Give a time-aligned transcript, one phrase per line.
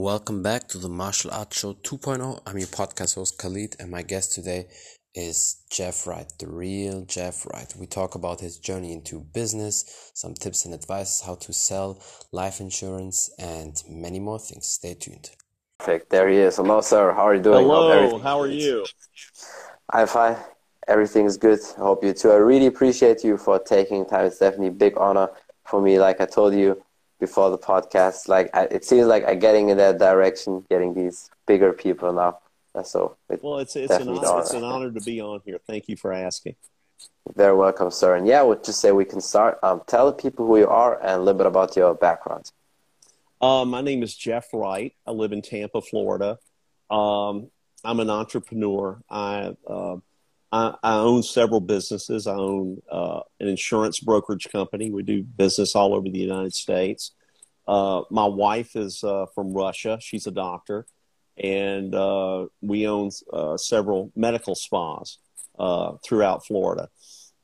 [0.00, 2.40] Welcome back to the Martial Arts Show 2.0.
[2.46, 4.68] I'm your podcast host Khalid, and my guest today
[5.12, 7.74] is Jeff Wright, the real Jeff Wright.
[7.76, 12.00] We talk about his journey into business, some tips and advice, how to sell
[12.30, 14.68] life insurance, and many more things.
[14.68, 15.30] Stay tuned.
[15.80, 16.10] Perfect.
[16.10, 16.58] There he is.
[16.58, 17.12] Hello, sir.
[17.12, 17.66] How are you doing?
[17.66, 18.20] Hello.
[18.20, 18.86] How are you?
[19.90, 20.36] I'm fine.
[20.86, 21.58] Everything is good.
[21.76, 22.30] I hope you too.
[22.30, 24.26] I really appreciate you for taking time.
[24.26, 25.28] It's definitely a big honor
[25.66, 25.98] for me.
[25.98, 26.80] Like I told you
[27.20, 31.30] before the podcast, like I, it seems like I'm getting in that direction, getting these
[31.46, 32.38] bigger people now.
[32.84, 35.58] So it well, it's it's an honor, it's an honor to be on here.
[35.66, 36.54] Thank you for asking.
[37.34, 38.14] Very welcome, sir.
[38.16, 39.58] And yeah, we'll just say we can start.
[39.62, 42.50] Um, tell the people who you are and a little bit about your background.
[43.40, 44.94] Uh, my name is Jeff Wright.
[45.06, 46.38] I live in Tampa, Florida.
[46.90, 47.50] Um,
[47.84, 49.00] I'm an entrepreneur.
[49.08, 49.96] I, uh,
[50.50, 52.26] I, I own several businesses.
[52.26, 54.90] I own uh, an insurance brokerage company.
[54.90, 57.12] We do business all over the United States.
[57.66, 59.98] Uh, my wife is uh, from Russia.
[60.00, 60.86] She's a doctor
[61.38, 65.18] and uh, we own uh, several medical spas
[65.58, 66.88] uh, throughout Florida.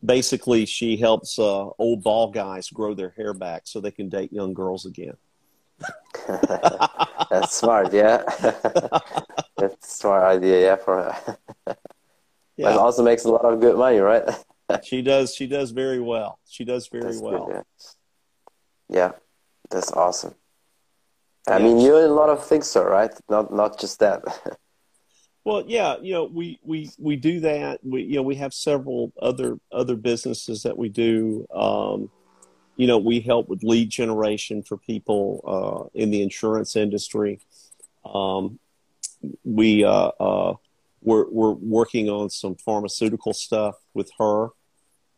[0.05, 4.53] Basically, she helps old ball guys grow their hair back so they can date young
[4.53, 5.17] girls again.
[7.31, 8.23] That's smart, yeah.
[9.57, 10.77] That's a smart idea, yeah.
[10.77, 11.39] For her.
[12.57, 12.71] Yeah.
[12.71, 14.23] But also makes a lot of good money, right?
[14.83, 15.35] she does.
[15.35, 16.39] She does very well.
[16.49, 17.47] She does very that's well.
[17.47, 17.65] Good,
[18.89, 18.97] yeah.
[18.97, 19.13] yeah,
[19.71, 20.35] that's awesome.
[21.47, 23.11] I mean, you're in a lot of things, sir, right?
[23.29, 24.23] Not not just that.
[25.45, 27.81] well, yeah, you know, we we we do that.
[27.85, 31.47] We you know we have several other other businesses that we do.
[31.55, 32.11] Um,
[32.77, 37.41] you know, we help with lead generation for people uh, in the insurance industry.
[38.05, 38.59] Um,
[39.45, 40.55] we uh, uh,
[41.05, 44.49] we're we're working on some pharmaceutical stuff with her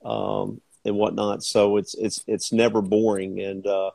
[0.04, 1.42] um, and whatnot.
[1.42, 3.90] So it's it's it's never boring and uh,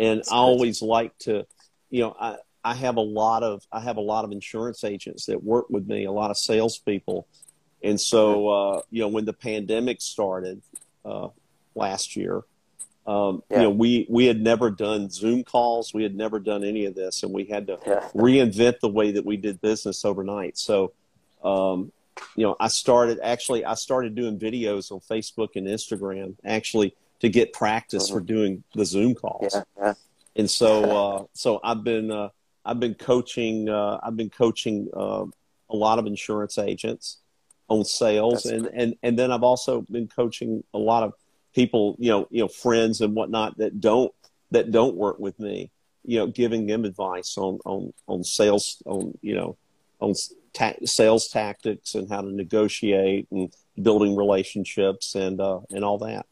[0.00, 1.46] and I always like to,
[1.90, 5.26] you know, I, I have a lot of I have a lot of insurance agents
[5.26, 7.26] that work with me, a lot of salespeople,
[7.82, 10.62] and so uh, you know when the pandemic started
[11.04, 11.28] uh,
[11.74, 12.42] last year,
[13.06, 13.56] um, yeah.
[13.56, 16.94] you know we we had never done Zoom calls, we had never done any of
[16.94, 18.08] this, and we had to yeah.
[18.14, 20.58] reinvent the way that we did business overnight.
[20.58, 20.92] So,
[21.44, 21.92] um,
[22.36, 27.28] you know, I started actually I started doing videos on Facebook and Instagram actually to
[27.28, 28.18] get practice mm-hmm.
[28.18, 29.54] for doing the Zoom calls.
[29.54, 29.94] Yeah, yeah.
[30.36, 32.28] And so, uh, so I've been uh,
[32.64, 35.24] I've been coaching uh, I've been coaching uh,
[35.68, 37.18] a lot of insurance agents
[37.68, 41.14] on sales, That's and, and and then I've also been coaching a lot of
[41.54, 44.12] people, you know, you know, friends and whatnot that don't
[44.50, 45.70] that don't work with me,
[46.04, 49.56] you know, giving them advice on on on sales on you know
[50.00, 50.14] on
[50.52, 56.26] ta- sales tactics and how to negotiate and building relationships and uh, and all that.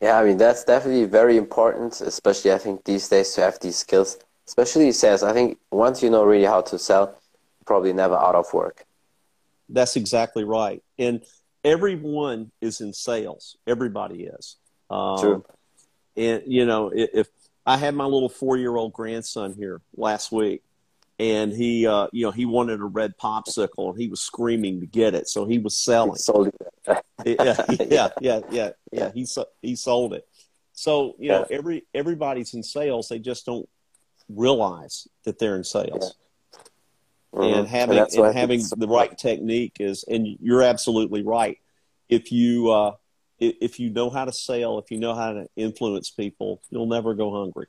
[0.00, 3.76] Yeah, I mean that's definitely very important, especially I think these days to have these
[3.76, 4.18] skills.
[4.46, 5.22] Especially sales.
[5.22, 7.18] I think once you know really how to sell,
[7.66, 8.86] probably never out of work.
[9.68, 10.82] That's exactly right.
[10.98, 11.22] And
[11.62, 13.58] everyone is in sales.
[13.66, 14.56] Everybody is.
[14.88, 15.44] Um, True.
[16.16, 17.28] And you know, if
[17.66, 20.62] I had my little four-year-old grandson here last week,
[21.18, 24.86] and he uh, you know he wanted a red popsicle and he was screaming to
[24.86, 25.28] get it.
[25.28, 27.04] So he was selling sold it.
[27.24, 29.26] yeah, yeah yeah yeah yeah he
[29.62, 30.26] he sold it.
[30.72, 33.08] So you know every everybody's in sales.
[33.08, 33.68] They just don't
[34.28, 36.14] realize that they're in sales.
[37.34, 37.40] Yeah.
[37.40, 37.58] mm-hmm.
[37.58, 41.58] and having and, and having the right technique is and you're absolutely right.
[42.08, 42.92] If you uh,
[43.40, 47.14] if you know how to sell if you know how to influence people you'll never
[47.14, 47.66] go hungry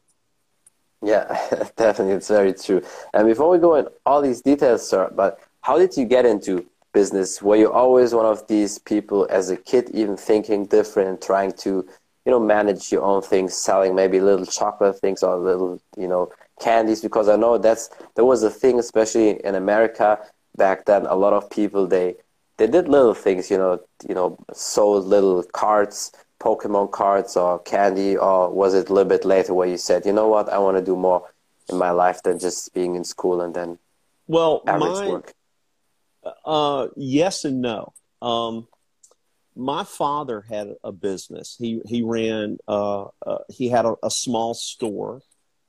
[1.02, 1.28] yeah,
[1.78, 2.82] definitely, it's very true.
[3.14, 6.66] And before we go in all these details, sir, but how did you get into
[6.94, 7.42] business?
[7.42, 11.88] Were you always one of these people as a kid, even thinking different, trying to,
[12.26, 16.32] you know, manage your own things, selling maybe little chocolate things or little, you know,
[16.59, 17.02] candies?
[17.02, 20.20] Because I know that's there was a thing, especially in America
[20.58, 21.06] back then.
[21.06, 22.16] A lot of people they
[22.58, 28.18] they did little things, you know, you know, sold little cards Pokemon cards or candy,
[28.18, 30.78] or was it a little bit later where you said, you know what, I want
[30.78, 31.30] to do more
[31.70, 33.78] in my life than just being in school and then
[34.28, 35.34] well, average my, work?
[36.46, 37.94] Uh, yes and no.
[38.22, 38.68] Um,
[39.56, 41.56] my father had a business.
[41.59, 42.58] He he ran.
[42.68, 45.22] Uh, uh, he had a, a, small store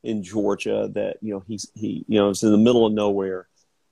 [0.03, 3.49] in Georgia that you know he's he you know it's in the middle of nowhere.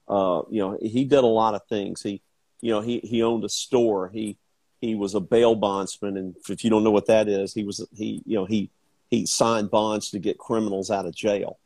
[0.06, 2.02] Uh, you know he did a lot of things.
[2.02, 2.22] He
[2.60, 4.08] you know he he owned a store.
[4.08, 4.38] He
[4.80, 7.86] he was a bail bondsman, and if you don't know what that is, he was
[7.96, 8.70] he you know he
[9.10, 11.58] he signed bonds to get criminals out of jail.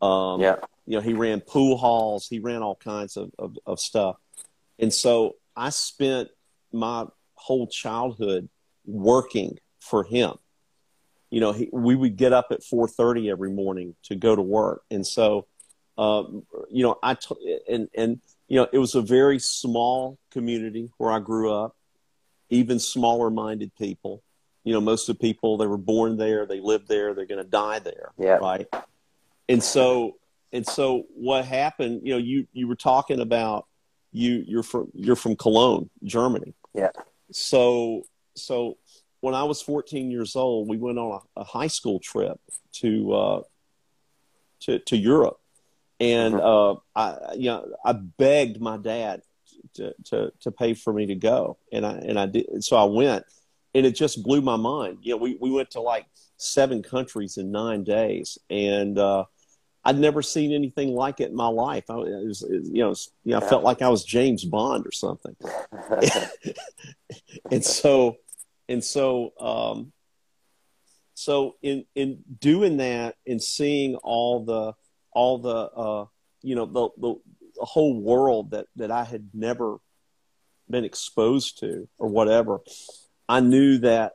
[0.00, 0.56] Um, yeah,
[0.86, 4.16] you know he ran pool halls, he ran all kinds of, of, of stuff,
[4.78, 6.28] and so I spent
[6.72, 8.48] my whole childhood
[8.84, 10.34] working for him.
[11.30, 14.42] You know, he, we would get up at four thirty every morning to go to
[14.42, 15.46] work, and so
[15.98, 16.22] uh,
[16.70, 21.10] you know, I t- and and you know, it was a very small community where
[21.10, 21.76] I grew up.
[22.50, 24.22] Even smaller minded people.
[24.64, 27.42] You know, most of the people they were born there, they live there, they're going
[27.42, 28.12] to die there.
[28.18, 28.36] Yeah.
[28.36, 28.66] Right.
[29.48, 30.16] And so
[30.52, 32.02] and so what happened?
[32.04, 33.66] You know, you you were talking about
[34.12, 36.54] you you're from you're from Cologne, Germany.
[36.74, 36.90] Yeah.
[37.32, 38.04] So
[38.34, 38.78] so
[39.20, 42.40] when I was 14 years old, we went on a, a high school trip
[42.74, 43.42] to uh,
[44.60, 45.40] to to Europe,
[46.00, 49.22] and uh, I you know I begged my dad
[49.78, 52.62] to, to to pay for me to go, and I and I did.
[52.62, 53.24] So I went,
[53.74, 54.98] and it just blew my mind.
[55.02, 59.24] You know, we we went to like seven countries in nine days, and uh,
[59.84, 61.84] I'd never seen anything like it in my life.
[61.88, 62.94] I was, you know,
[63.24, 65.36] you know, I felt like I was James Bond or something.
[67.50, 68.16] and so,
[68.68, 69.92] and so, um,
[71.14, 74.74] so in in doing that and seeing all the
[75.12, 76.04] all the uh,
[76.42, 77.14] you know the, the
[77.58, 79.78] the whole world that that I had never
[80.70, 82.60] been exposed to or whatever,
[83.28, 84.12] I knew that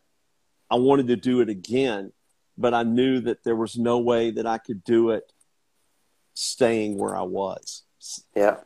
[0.69, 2.11] I wanted to do it again,
[2.57, 5.31] but I knew that there was no way that I could do it
[6.33, 7.83] staying where I was.
[8.35, 8.57] Yeah.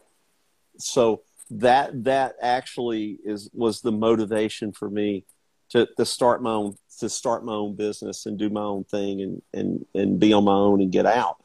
[0.77, 5.25] So that that actually is was the motivation for me
[5.69, 9.21] to to start my own to start my own business and do my own thing
[9.21, 11.38] and and and be on my own and get out.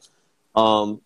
[0.55, 1.01] Um,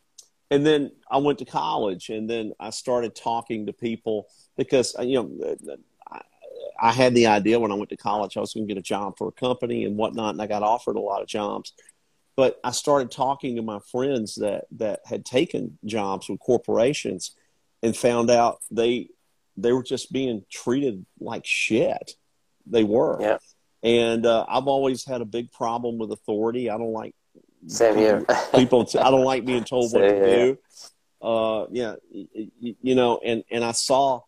[0.51, 4.27] and then I went to college and then I started talking to people
[4.57, 5.57] because you know
[6.11, 6.21] I,
[6.81, 8.83] I had the idea when I went to college I was going to get a
[8.83, 11.73] job for a company and whatnot and I got offered a lot of jobs
[12.37, 17.35] but I started talking to my friends that that had taken jobs with corporations
[17.83, 19.09] and found out they
[19.57, 22.13] they were just being treated like shit.
[22.67, 23.21] They were.
[23.21, 23.39] Yeah.
[23.83, 26.69] And uh, I've always had a big problem with authority.
[26.69, 27.15] I don't like
[27.67, 28.25] Same here.
[28.55, 28.85] people.
[28.85, 30.25] T- I don't like being told what to here.
[30.55, 30.59] do.
[31.21, 34.21] Uh, yeah, you know, and and I saw,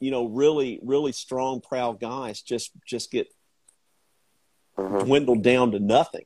[0.00, 3.28] you know, really really strong, proud guys just just get
[4.78, 5.04] Mhm.
[5.04, 6.24] dwindled down to nothing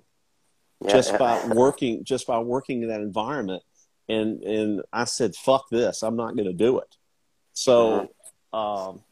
[0.81, 1.19] Yeah, just yeah.
[1.19, 3.65] by working just by working in that environment
[4.09, 6.95] and and i said fuck this i'm not going to do it
[7.55, 8.09] so
[8.53, 9.03] um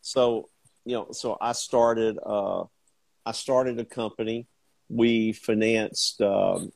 [0.00, 0.48] so
[0.84, 2.64] you know so i started uh
[3.24, 4.48] i started a company
[4.88, 6.72] we financed um,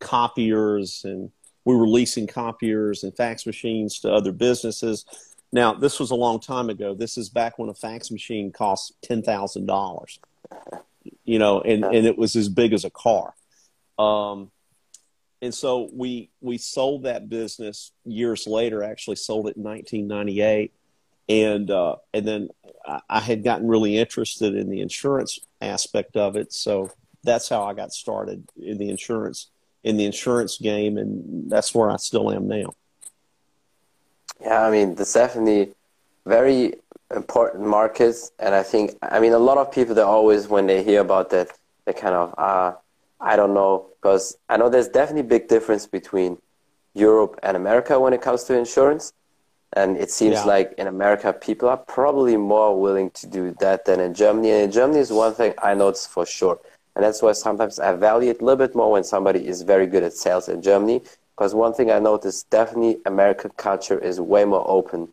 [0.00, 1.30] copiers and
[1.64, 5.04] we were leasing copiers and fax machines to other businesses
[5.52, 8.94] now this was a long time ago this is back when a fax machine cost
[9.02, 10.18] $10000
[11.24, 13.34] you know, and, and it was as big as a car.
[13.98, 14.50] Um,
[15.42, 18.82] and so we we sold that business years later.
[18.82, 20.72] Actually, sold it in 1998,
[21.28, 22.48] and uh, and then
[22.86, 26.52] I, I had gotten really interested in the insurance aspect of it.
[26.54, 26.90] So
[27.26, 29.48] that's how I got started in the insurance
[29.84, 32.74] in the insurance game, and that's where I still am now.
[34.40, 35.74] Yeah, I mean, that's definitely
[36.24, 36.74] very
[37.14, 38.32] important markets.
[38.40, 41.30] And I think, I mean, a lot of people, they always, when they hear about
[41.30, 41.52] that,
[41.84, 42.72] they kind of, uh,
[43.20, 46.38] I don't know, because I know there's definitely a big difference between
[46.94, 49.12] Europe and America when it comes to insurance.
[49.72, 50.44] And it seems Yeah.
[50.54, 54.50] like in America, people are probably more willing to do that than in Germany.
[54.50, 56.58] And in Germany is one thing I notice for sure.
[56.96, 59.86] And that's why sometimes I value it a little bit more when somebody is very
[59.86, 61.02] good at sales in Germany.
[61.36, 65.12] Because one thing I noticed, definitely American culture is way more open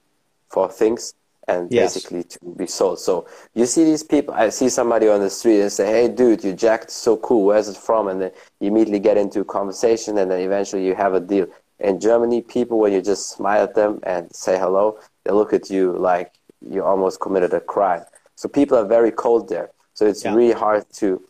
[0.49, 1.13] for things
[1.49, 1.93] and Yes.
[1.93, 2.99] basically to be sold.
[2.99, 6.43] So you see these people, I see somebody on the street and say, hey, dude,
[6.43, 7.45] your jacket's so cool.
[7.47, 8.07] Where's it from?
[8.07, 8.31] And then
[8.61, 11.47] you immediately get into a conversation and then eventually you have a deal.
[11.79, 15.69] In Germany, people, when you just smile at them and say hello, they look at
[15.69, 16.31] you like
[16.61, 18.03] you almost committed a crime.
[18.35, 19.71] So people are very cold there.
[19.95, 20.33] So it's Yeah.
[20.33, 21.21] really hard to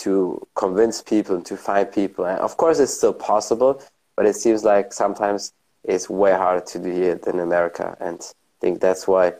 [0.00, 2.24] to convince people and to find people.
[2.24, 3.82] And of course, it's still possible,
[4.16, 5.52] but it seems like sometimes
[5.84, 7.96] it's way harder to do here than America.
[8.00, 9.34] And I think that's why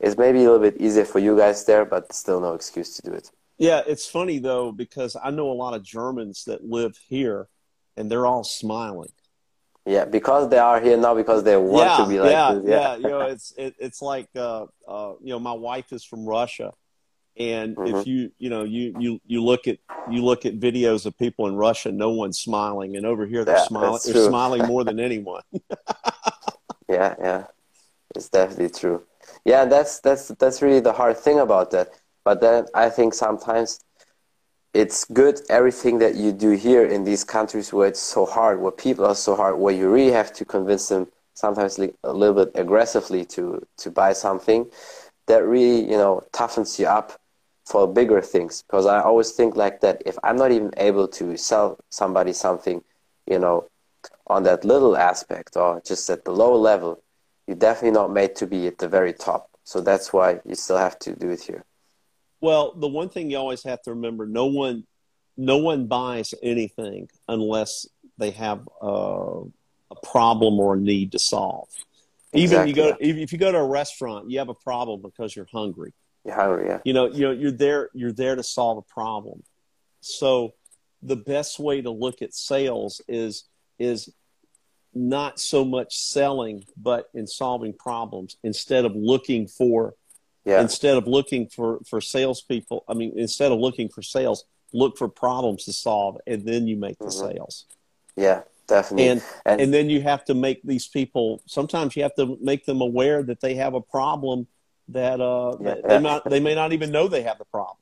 [0.00, 3.02] it's maybe a little bit easier for you guys there, but still no excuse to
[3.02, 3.30] do it.
[3.58, 7.48] Yeah, it's funny though because I know a lot of Germans that live here,
[7.96, 9.12] and they're all smiling.
[9.84, 12.64] Yeah, because they are here now because they want yeah, to be like yeah, this.
[12.66, 16.24] yeah, You know, it's it, it's like uh, uh, you know, my wife is from
[16.24, 16.72] Russia,
[17.38, 18.06] and if Mhm.
[18.06, 21.54] you you know you you you look at you look at videos of people in
[21.56, 24.00] Russia, no one's smiling, and over here they're Yeah, smiling.
[24.04, 25.42] They're smiling more than anyone.
[26.88, 27.46] Yeah, yeah,
[28.16, 29.04] it's definitely true.
[29.44, 31.90] Yeah, that's that's that's really the hard thing about that.
[32.24, 33.80] But then I think sometimes
[34.74, 38.72] it's good everything that you do here in these countries where it's so hard, where
[38.72, 42.52] people are so hard, where you really have to convince them sometimes a little bit
[42.60, 44.70] aggressively to to buy something
[45.28, 47.20] that really you know toughens you up
[47.64, 48.62] for bigger things.
[48.62, 50.02] Because I always think like that.
[50.06, 52.82] If I'm not even able to sell somebody something,
[53.26, 53.68] you know,
[54.26, 57.02] on that little aspect or just at the low level,
[57.46, 59.50] you're definitely not made to be at the very top.
[59.64, 61.64] So that's why you still have to do it here.
[62.40, 64.84] Well, the one thing you always have to remember: no one,
[65.36, 67.86] no one buys anything unless
[68.18, 69.42] they have a,
[69.90, 71.68] a problem or a need to solve.
[72.34, 75.48] Even you go, if you go to a restaurant, you have a problem because you're
[75.52, 75.92] hungry.
[76.24, 76.78] You're yeah.
[76.84, 77.90] You know, you know, you're there.
[77.94, 79.42] You're there to solve a problem.
[80.00, 80.54] So,
[81.02, 83.44] the best way to look at sales is
[83.78, 84.12] is
[84.94, 89.94] not so much selling, but in solving problems instead of looking for.
[90.44, 90.60] Yeah.
[90.60, 95.08] Instead of looking for for salespeople, I mean, instead of looking for sales, look for
[95.08, 97.32] problems to solve, and then you make the mm-hmm.
[97.32, 97.66] sales.
[98.16, 99.08] Yeah, definitely.
[99.08, 101.42] And, and, and then you have to make these people.
[101.46, 104.48] Sometimes you have to make them aware that they have a problem
[104.92, 105.74] that uh, yeah.
[105.86, 107.76] they not they may not even know they have the problem.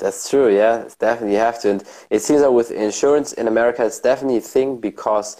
[0.00, 0.54] That's true.
[0.54, 1.70] Yeah, it's definitely you have to.
[1.72, 5.36] And it seems that with insurance in America, it's definitely a thing because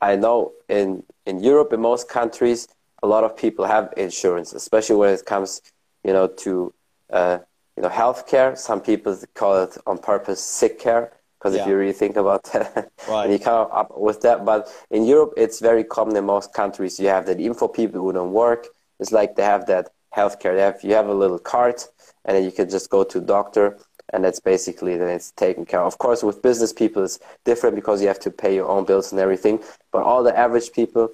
[0.00, 2.66] I know in in Europe, in most countries,
[3.02, 5.62] a lot of people have insurance, especially when it comes,
[6.04, 6.74] you know, to
[7.10, 7.38] uh,
[7.76, 8.58] you know healthcare.
[8.58, 11.62] Some people call it on purpose sick care because yeah.
[11.62, 13.24] if you really think about that, right.
[13.24, 14.44] and you come up with that.
[14.44, 16.98] But in Europe, it's very common in most countries.
[16.98, 18.66] You have that even for people who don't work.
[19.00, 20.54] It's like they have that healthcare.
[20.54, 21.88] They have you have a little cart,
[22.24, 23.78] and then you can just go to doctor,
[24.12, 25.86] and that's basically then it's taken care of.
[25.86, 29.12] Of course, with business people, it's different because you have to pay your own bills
[29.12, 29.60] and everything.
[29.92, 31.10] But all the average people,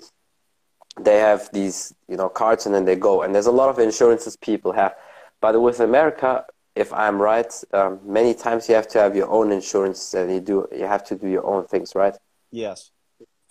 [1.00, 3.22] they have these you know cards, and then they go.
[3.22, 4.94] And there's a lot of insurances people have.
[5.40, 9.50] But with America, if I'm right, um, many times you have to have your own
[9.50, 12.14] insurance and you do you have to do your own things, right?
[12.50, 12.90] Yes,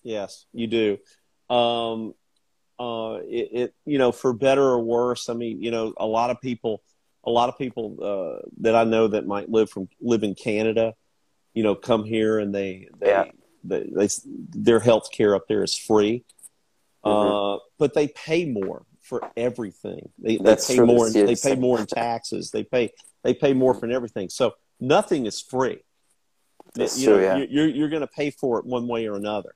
[0.03, 0.97] yes, you do.
[1.49, 2.13] Um,
[2.79, 5.29] uh, it, it, you know, for better or worse.
[5.29, 6.81] I mean, you know, a lot of people,
[7.23, 10.93] a lot of people uh, that I know that might live from live in Canada,
[11.53, 13.25] you know, come here and they they, yeah.
[13.63, 14.09] they, they
[14.49, 16.23] their health care up there is free,
[17.03, 17.55] mm-hmm.
[17.55, 20.09] uh, but they pay more for everything.
[20.17, 20.85] They, they pay true.
[20.85, 21.07] more.
[21.07, 22.51] In, they pay more in taxes.
[22.51, 22.91] They pay
[23.23, 24.29] they pay more for everything.
[24.29, 25.79] So nothing is free.
[26.73, 27.37] That's you true, yeah.
[27.37, 29.55] You're, you're going to pay for it one way or another.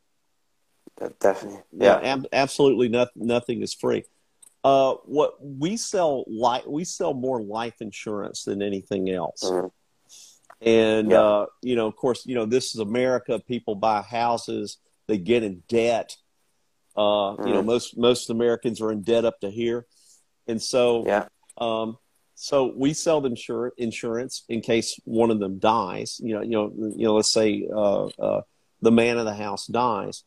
[1.19, 1.61] Definitely.
[1.71, 1.99] Yeah.
[2.01, 4.03] yeah ab- absolutely not, nothing is free.
[4.63, 9.43] Uh, what we sell li- we sell more life insurance than anything else.
[9.43, 9.67] Mm-hmm.
[10.61, 11.21] And yeah.
[11.21, 13.39] uh, you know, of course, you know this is America.
[13.39, 14.77] People buy houses,
[15.07, 16.17] they get in debt.
[16.95, 17.47] Uh, mm-hmm.
[17.47, 17.67] You know, mm-hmm.
[17.67, 19.85] most most Americans are in debt up to here,
[20.45, 21.27] and so yeah.
[21.57, 21.97] Um,
[22.35, 26.19] so we sell them insur- insurance in case one of them dies.
[26.21, 27.15] You know, you know, you know.
[27.15, 28.41] Let's say uh, uh,
[28.81, 30.23] the man of the house dies.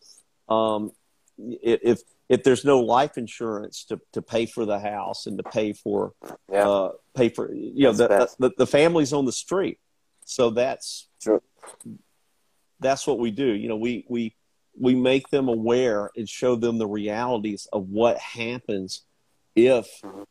[0.52, 0.92] Um,
[1.38, 5.72] if if there's no life insurance to, to pay for the house and to pay
[5.72, 6.12] for
[6.50, 6.68] yeah.
[6.68, 9.78] uh, pay for you know the, the, the family's on the street,
[10.24, 11.42] so that's True.
[12.80, 13.46] that's what we do.
[13.46, 14.34] You know, we we
[14.78, 19.02] we make them aware and show them the realities of what happens
[19.54, 20.22] if mm-hmm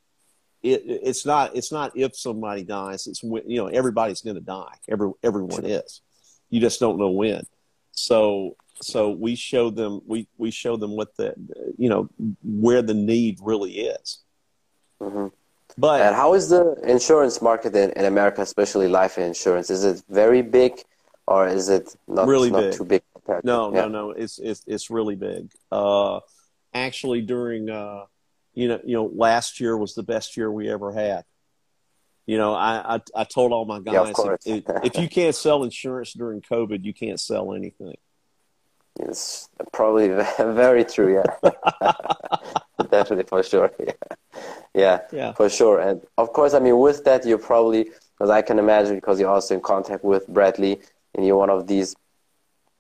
[0.64, 3.08] it, it's not it's not if somebody dies.
[3.08, 4.76] It's when, you know everybody's going to die.
[4.90, 6.02] Every everyone is.
[6.50, 7.46] You just don't know when.
[7.92, 11.34] So so we show them we we show them what the
[11.78, 12.10] you know
[12.44, 14.20] where the need really is.
[15.02, 15.28] Mm-hmm.
[15.78, 19.70] But and how is the insurance market in, in America, especially life insurance?
[19.70, 20.82] Is it very big,
[21.28, 22.74] or is it not really not big.
[22.74, 23.04] too big?
[23.44, 23.82] No, yeah.
[23.82, 24.12] no, no.
[24.12, 25.52] It's it's it's really big.
[25.72, 26.20] Uh,
[26.74, 28.06] actually, during uh,
[28.54, 31.24] you know, you know, last year was the best year we ever had.
[32.32, 35.66] You know, I I, I told all my guys yeah, if, if you can't sell
[35.66, 37.98] insurance during COVID, you can't sell anything.
[38.98, 40.08] It's probably
[40.40, 41.10] very true.
[41.20, 41.52] Yeah,
[42.90, 43.70] definitely for sure.
[43.78, 43.92] Yeah.
[44.74, 45.82] yeah, yeah, for sure.
[45.82, 49.36] And of course, I mean, with that, you probably because I can imagine because you're
[49.38, 50.80] also in contact with Bradley,
[51.14, 51.98] and you're one of these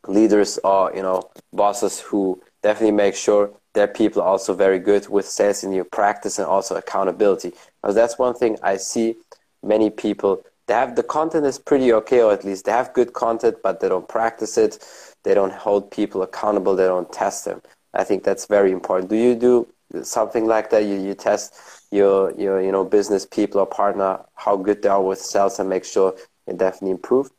[0.07, 5.09] leaders or you know bosses who definitely make sure their people are also very good
[5.09, 7.51] with sales in your practice and also accountability.
[7.81, 9.17] Because that's one thing I see
[9.63, 13.11] many people they have the content is pretty okay, or at least they have good
[13.11, 14.79] content, but they don't practice it.
[15.23, 16.77] They don't hold people accountable.
[16.77, 17.61] They don't test them.
[17.93, 19.09] I think that's very important.
[19.09, 19.67] Do you do
[20.01, 20.85] something like that?
[20.85, 21.53] You, you test
[21.91, 25.67] your your you know business people or partner how good they are with sales and
[25.67, 26.15] make sure
[26.47, 27.29] it definitely improve.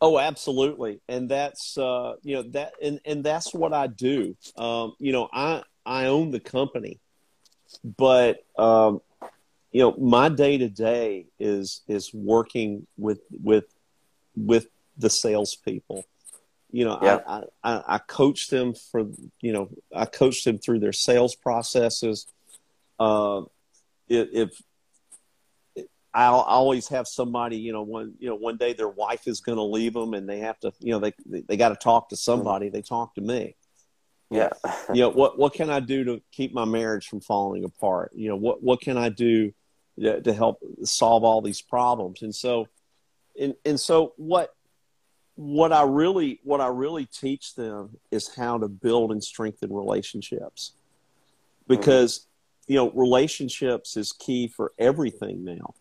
[0.00, 4.36] Oh, absolutely, and that's uh, you know that and and that's what I do.
[4.56, 6.98] Um, you know, I I own the company,
[7.96, 9.00] but um,
[9.72, 13.64] you know my day to day is is working with with
[14.36, 16.04] with the salespeople.
[16.70, 17.20] You know, yeah.
[17.26, 19.00] I, I, I coach them for
[19.40, 22.26] you know I coach them through their sales processes.
[22.98, 23.42] Uh,
[24.08, 24.60] if
[26.14, 29.56] I'll always have somebody, you know, one you know one day their wife is going
[29.56, 32.10] to leave them, and they have to, you know, they they, they got to talk
[32.10, 32.68] to somebody.
[32.68, 33.54] They talk to me,
[34.30, 34.50] Yeah.
[34.92, 38.12] you know what what can I do to keep my marriage from falling apart?
[38.14, 39.52] You know what what can I do
[40.00, 42.22] to, help solve all these problems?
[42.22, 42.68] And so,
[43.38, 44.54] and and so what
[45.34, 50.72] what I really what I really teach them is how to build and strengthen relationships
[51.66, 52.72] because mm-hmm.
[52.72, 55.74] you know relationships is key for everything now.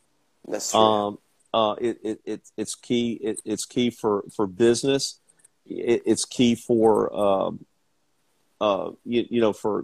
[0.48, 0.80] That's true.
[0.80, 1.18] Um,
[1.53, 3.13] uh, it, it, it, it's key.
[3.22, 5.20] It, it's key for, for business.
[5.65, 7.65] It, it's key for, um,
[8.60, 9.84] uh, you, you, know, for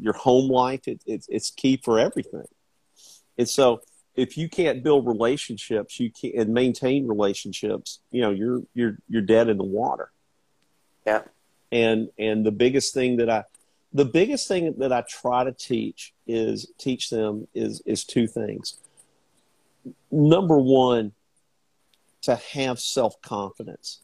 [0.00, 0.88] your home life.
[0.88, 2.46] It, it, it's key for everything.
[3.38, 3.82] And so
[4.14, 9.22] if you can't build relationships, you can and maintain relationships, you know, you're, you're, you're
[9.22, 10.10] dead in the water.
[11.06, 11.22] Yeah.
[11.70, 13.44] And, and the biggest thing that I,
[13.92, 18.78] the biggest thing that I try to teach is teach them is, is two things
[20.10, 21.12] number one,
[22.22, 24.00] to have self confidence.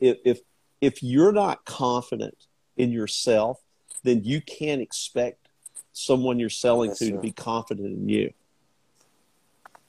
[0.00, 0.40] If, if
[0.80, 2.36] if you're not confident
[2.76, 3.60] in yourself,
[4.04, 5.48] then you can't expect
[5.92, 8.32] someone you're selling That's to to be confident in you.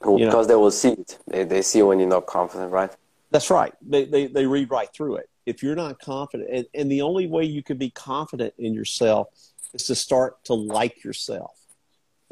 [0.01, 0.53] Well, because know?
[0.53, 1.17] they will see it.
[1.27, 2.91] They, they see when you're not confident, right?
[3.31, 3.73] That's right.
[3.81, 5.29] They, they, they read right through it.
[5.45, 9.29] If you're not confident, and, and the only way you can be confident in yourself
[9.73, 11.51] is to start to like yourself.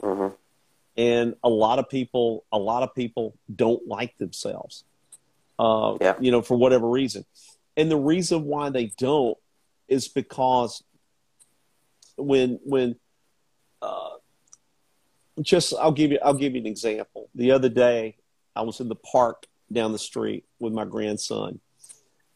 [0.01, 0.33] Mm-hmm
[0.97, 4.83] and a lot of people a lot of people don't like themselves
[5.59, 6.15] uh, yeah.
[6.19, 7.23] you know for whatever reason
[7.77, 9.37] and the reason why they don't
[9.87, 10.83] is because
[12.17, 12.95] when when
[15.41, 18.15] just i'll give you i'll give you an example the other day
[18.55, 21.59] i was in the park down the street with my grandson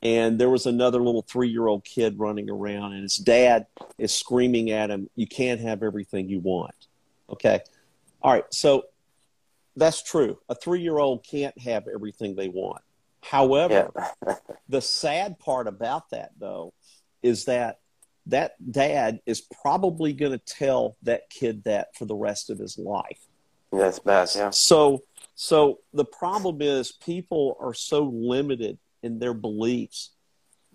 [0.03, 3.65] and there was another little three year old kid running around and his dad
[3.97, 6.75] is screaming at him you can't have everything you want
[7.29, 7.61] okay
[8.21, 8.85] all right, so
[9.75, 10.37] that's true.
[10.49, 12.81] A three year old can't have everything they want.
[13.21, 13.91] However,
[14.27, 14.35] yeah.
[14.69, 16.73] the sad part about that, though,
[17.23, 17.79] is that
[18.27, 22.77] that dad is probably going to tell that kid that for the rest of his
[22.77, 23.19] life.
[23.71, 24.49] That's bad, yeah.
[24.51, 25.03] So,
[25.35, 30.11] so the problem is people are so limited in their beliefs.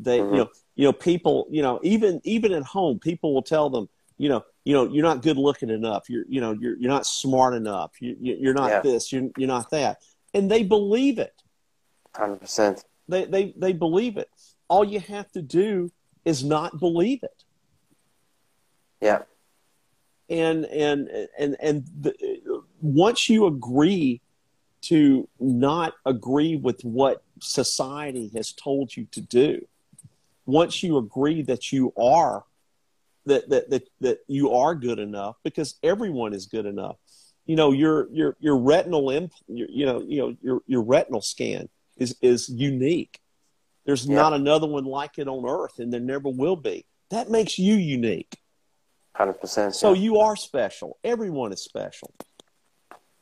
[0.00, 0.34] that mm-hmm.
[0.34, 3.88] you know, you know, people, you know, even even at home, people will tell them,
[4.18, 6.08] you know, you know, you're not good looking enough.
[6.08, 7.92] You're, you know, you're, you're not smart enough.
[8.00, 8.80] You, you're not yeah.
[8.80, 9.12] this.
[9.12, 9.98] You're, you're not that.
[10.34, 11.32] And they believe it.
[12.14, 12.84] Hundred percent.
[13.08, 14.28] They, they, they believe it.
[14.68, 15.92] All you have to do
[16.24, 17.35] is not believe it.
[19.00, 19.22] Yeah.
[20.28, 22.14] And, and, and, and the,
[22.80, 24.20] once you agree
[24.82, 29.66] to not agree with what society has told you to do,
[30.46, 32.44] once you agree that you are
[33.26, 36.96] that that that that you are good enough because everyone is good enough.
[37.44, 41.20] You know, your your your retinal imp, your, you know, you know your your retinal
[41.20, 43.20] scan is is unique.
[43.84, 46.86] There's not another one like it on earth, and there never will be.
[47.10, 48.36] That makes you unique.
[49.16, 49.74] Hundred percent.
[49.74, 50.98] So you are special.
[51.02, 52.12] Everyone is special.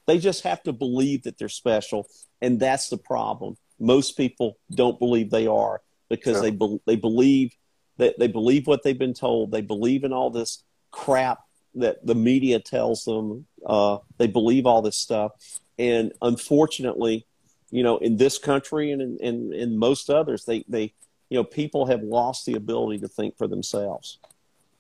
[0.06, 2.08] They just have to believe that they're special,
[2.42, 3.56] and that's the problem.
[3.78, 6.42] Most people don't believe they are because sure.
[6.42, 7.52] they be- they believe
[7.98, 9.52] that they believe what they've been told.
[9.52, 11.38] They believe in all this crap
[11.76, 13.46] that the media tells them.
[13.64, 15.30] Uh, they believe all this stuff.
[15.78, 17.24] And unfortunately,
[17.70, 20.92] you know, in this country and in, in, in most others, they, they,
[21.28, 24.18] you know, people have lost the ability to think for themselves.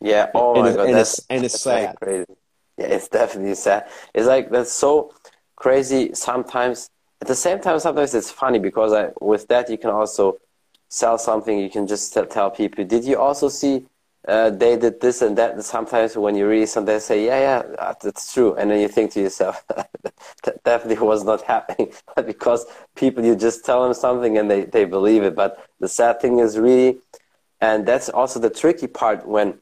[0.04, 0.30] Yeah.
[0.34, 0.86] Oh and my God.
[0.88, 1.96] And that's, it's, and it's sad.
[2.00, 2.26] Crazy.
[2.76, 3.88] Yeah, it's definitely sad.
[4.12, 5.14] It's like, that's so
[5.56, 6.90] crazy sometimes.
[7.22, 10.38] At the same time, sometimes it's funny because I, with that, you can also
[10.88, 13.86] sell something, you can just tell people, did you also see
[14.28, 15.52] uh, they did this and that?
[15.52, 18.54] And sometimes when you read something, they say, yeah, yeah, that's true.
[18.56, 21.92] And then you think to yourself, that definitely was not happening.
[22.26, 25.34] Because people, you just tell them something and they, they believe it.
[25.34, 26.98] But the sad thing is really,
[27.60, 29.58] and that's also the tricky part when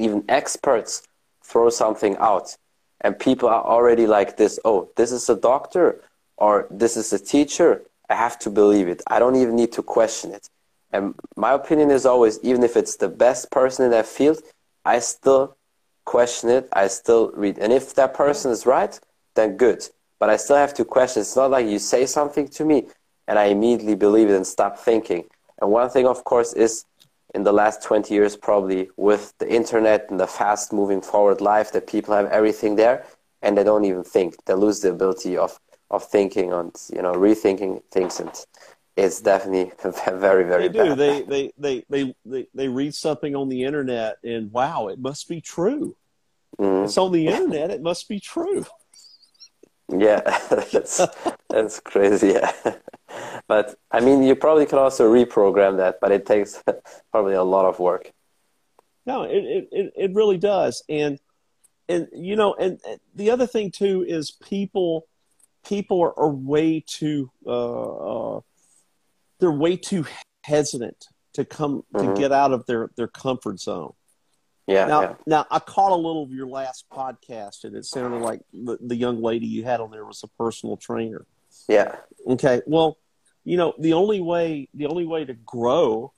[0.00, 1.02] even experts
[1.44, 2.56] throw something out
[3.00, 6.02] and people are already like this, oh, this is a doctor
[6.36, 9.02] or this is a teacher I have to believe it.
[9.06, 10.48] I don't even need to question it.
[10.92, 14.42] And my opinion is always, even if it's the best person in that field,
[14.84, 15.56] I still
[16.04, 16.68] question it.
[16.72, 17.58] I still read.
[17.58, 18.98] And if that person is right,
[19.36, 19.88] then good.
[20.18, 21.20] But I still have to question.
[21.20, 22.88] It's not like you say something to me
[23.28, 25.24] and I immediately believe it and stop thinking.
[25.60, 26.84] And one thing, of course, is
[27.34, 31.72] in the last 20 years, probably with the internet and the fast moving forward life,
[31.72, 33.04] that people have everything there
[33.42, 34.44] and they don't even think.
[34.44, 35.58] They lose the ability of
[35.90, 38.30] of thinking and you know rethinking things and
[38.96, 39.72] it's definitely
[40.12, 40.94] very very they do.
[40.94, 45.28] They, they they they they they read something on the internet and wow it must
[45.28, 45.96] be true
[46.58, 46.84] mm.
[46.84, 48.64] it's on the internet it must be true
[49.98, 50.20] yeah
[50.72, 51.00] that's
[51.48, 52.52] that's crazy yeah
[53.48, 56.62] but i mean you probably can also reprogram that but it takes
[57.12, 58.12] probably a lot of work
[59.06, 60.84] no, it, it, it really does.
[60.88, 61.18] And,
[61.88, 65.06] and, you know, and, and the other thing too is people,
[65.66, 68.40] people are, are way too, uh, uh,
[69.38, 70.06] they're way too
[70.44, 72.14] hesitant to come mm-hmm.
[72.14, 73.94] to get out of their, their comfort zone.
[74.66, 75.14] Yeah now, yeah.
[75.26, 78.96] now I caught a little of your last podcast, and it sounded like the, the
[78.96, 81.26] young lady you had on there was a personal trainer.
[81.68, 81.96] Yeah.
[82.26, 82.62] Okay.
[82.66, 82.98] Well,
[83.44, 86.12] you know, the only way the only way to grow,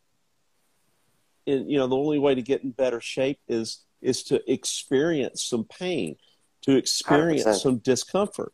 [1.47, 5.43] in you know, the only way to get in better shape is is to experience
[5.45, 6.17] some pain,
[6.63, 7.63] to experience 100%.
[7.63, 8.53] some discomfort,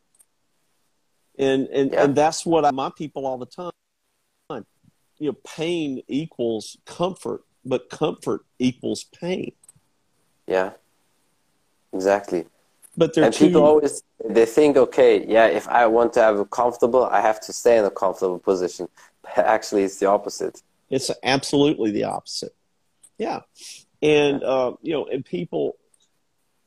[1.38, 2.04] and and yeah.
[2.04, 3.72] and that's what I, my people all the time.
[5.20, 9.52] You know, pain equals comfort, but comfort equals pain.
[10.48, 10.72] Yeah,
[11.92, 12.46] exactly.
[12.96, 17.04] But and people always they think, okay, yeah, if I want to have a comfortable,
[17.04, 18.88] I have to stay in a comfortable position.
[19.22, 20.62] But actually, it's the opposite.
[20.90, 22.54] It's absolutely the opposite.
[23.18, 23.40] Yeah,
[24.02, 25.76] and uh, you know, and people,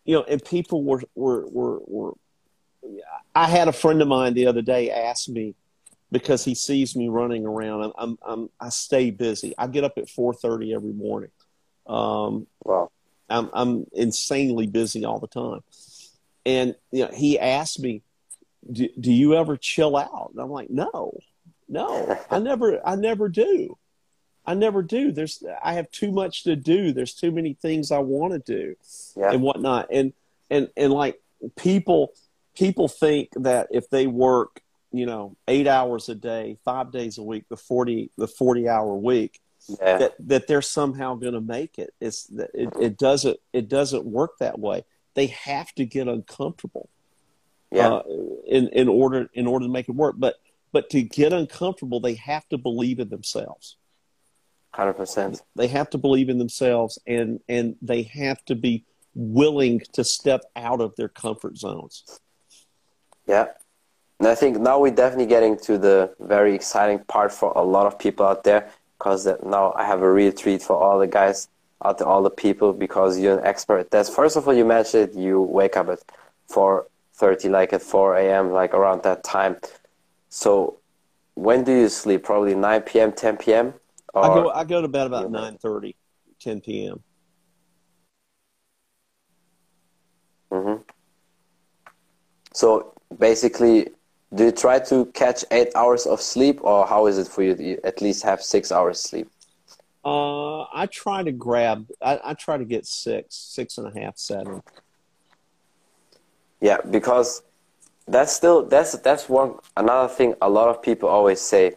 [0.06, 2.14] you know, and people were were were were.
[3.36, 5.56] I had a friend of mine the other day ask me
[6.12, 7.84] because he sees me running around.
[7.84, 9.54] I'm, I'm, I'm i stay busy.
[9.58, 11.32] I get up at four thirty every morning.
[11.88, 12.92] Um, wow.
[13.32, 15.62] I'm, I'm insanely busy all the time.
[16.46, 18.02] And you know, he asked me,
[18.70, 20.30] do, do you ever chill out?
[20.32, 21.18] And I'm like, no,
[21.68, 23.78] no, I never, I never do.
[24.46, 25.12] I never do.
[25.12, 26.94] There's, I have too much to do.
[26.94, 28.76] There's too many things I want to do
[29.16, 29.32] yeah.
[29.32, 29.88] and whatnot.
[29.92, 30.14] And,
[30.50, 31.20] and, and like
[31.56, 32.14] people,
[32.56, 37.24] people think that if they work, you know, eight hours a day, five days a
[37.24, 39.98] week, the 40, the 40 hour week, yeah.
[39.98, 41.94] that that they're somehow going to make it.
[42.00, 44.86] It's it, it doesn't it doesn't work that way.
[45.14, 46.90] They have to get uncomfortable,
[47.72, 48.04] yeah, uh,
[48.48, 50.16] in in order in order to make it work.
[50.18, 50.36] But
[50.72, 53.78] but to get uncomfortable, they have to believe in themselves.
[54.74, 55.42] Hundred percent.
[55.56, 60.42] They have to believe in themselves, and and they have to be willing to step
[60.56, 62.20] out of their comfort zones.
[63.28, 63.48] Yeah.
[64.20, 67.88] And I think now we're definitely getting to the very exciting part for a lot
[67.88, 68.70] of people out there
[69.02, 71.48] because now I have a real treat for all the guys
[71.84, 73.90] out there, all the people, because you're an expert.
[73.90, 76.04] That's first of all, you mentioned you wake up at
[76.52, 79.58] 4.30, like at 4 a.m., like around that time.
[80.30, 80.78] So
[81.34, 82.22] when do you sleep?
[82.22, 83.74] Probably 9 p.m., 10 p.m.?
[84.14, 85.96] Or, I go I go to bed about 9.30,
[86.40, 87.04] 10 p.m.
[90.52, 90.82] Mm-hmm.
[92.54, 93.88] So basically,
[94.34, 97.56] do you try to catch eight hours of sleep, or how is it for you?
[97.60, 99.30] you at least have six hours sleep?
[100.04, 101.88] Uh, I try to grab.
[102.02, 104.64] I, I try to get six, six and a half, seven.
[106.62, 107.44] Yeah, because
[108.08, 110.36] that's still that's that's one another thing.
[110.42, 111.74] A lot of people always say,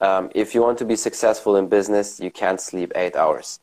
[0.00, 3.60] um, if you want to be successful in business, you can't sleep eight hours,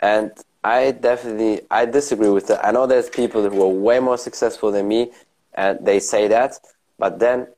[0.00, 0.30] and
[0.62, 2.64] I definitely I disagree with that.
[2.64, 5.10] I know there's people who are way more successful than me,
[5.54, 6.58] and they say that,
[6.98, 7.48] but then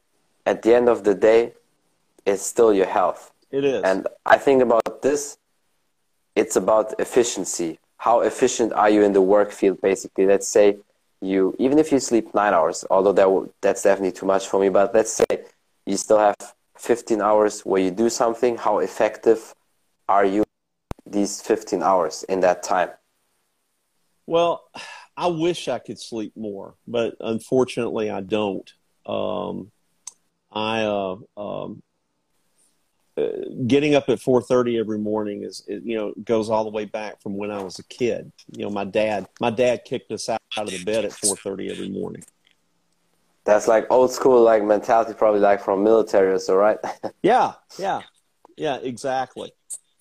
[0.47, 1.53] at the end of the day,
[2.27, 3.33] it's still your health.
[3.51, 3.83] It is.
[3.83, 5.39] And I think about this,
[6.35, 7.79] it's about efficiency.
[7.99, 10.27] How efficient are you in the work field, basically?
[10.27, 10.79] Let's say
[11.21, 14.69] you, even if you sleep nine hours, although that that's definitely too much for me,
[14.69, 15.45] but let's say
[15.87, 16.37] you still have
[16.77, 19.55] 15 hours where you do something, how effective
[20.09, 20.45] are you
[21.07, 22.91] these 15 hours in that time?
[24.27, 24.65] Well,
[25.17, 28.71] I wish I could sleep more, but unfortunately I don't.
[29.07, 29.71] Um,
[30.55, 31.83] I uh, um,
[33.17, 33.29] uh,
[33.67, 37.37] getting up at 4:30 every morning is, you know goes all the way back from
[37.37, 38.33] when I was a kid.
[38.53, 41.71] You know, my dad my dad kicked us out, out of the bed at 4:30
[41.71, 42.25] every morning.
[43.45, 46.79] That's like old school like mentality, probably like from military or so, right?
[47.23, 48.01] yeah, yeah,
[48.57, 49.53] yeah, exactly.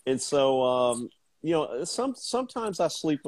[0.06, 1.10] And so, um,
[1.42, 3.22] you know, some sometimes I sleep,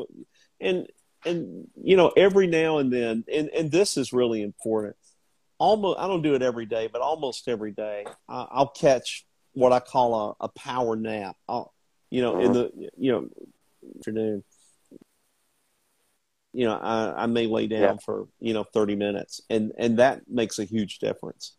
[0.62, 0.88] and
[1.26, 4.96] and you know, every now and then, and and this is really important
[5.58, 9.72] almost I don't do it every day, but almost every day I, I'll catch what
[9.72, 11.36] I call a, a power nap.
[11.48, 11.74] I'll,
[12.10, 12.54] you know, in uh-huh.
[12.54, 13.28] the you know
[13.98, 14.44] afternoon.
[16.54, 17.96] You know, I, I may lay down yeah.
[18.04, 21.54] for you know thirty minutes, and and that makes a huge difference.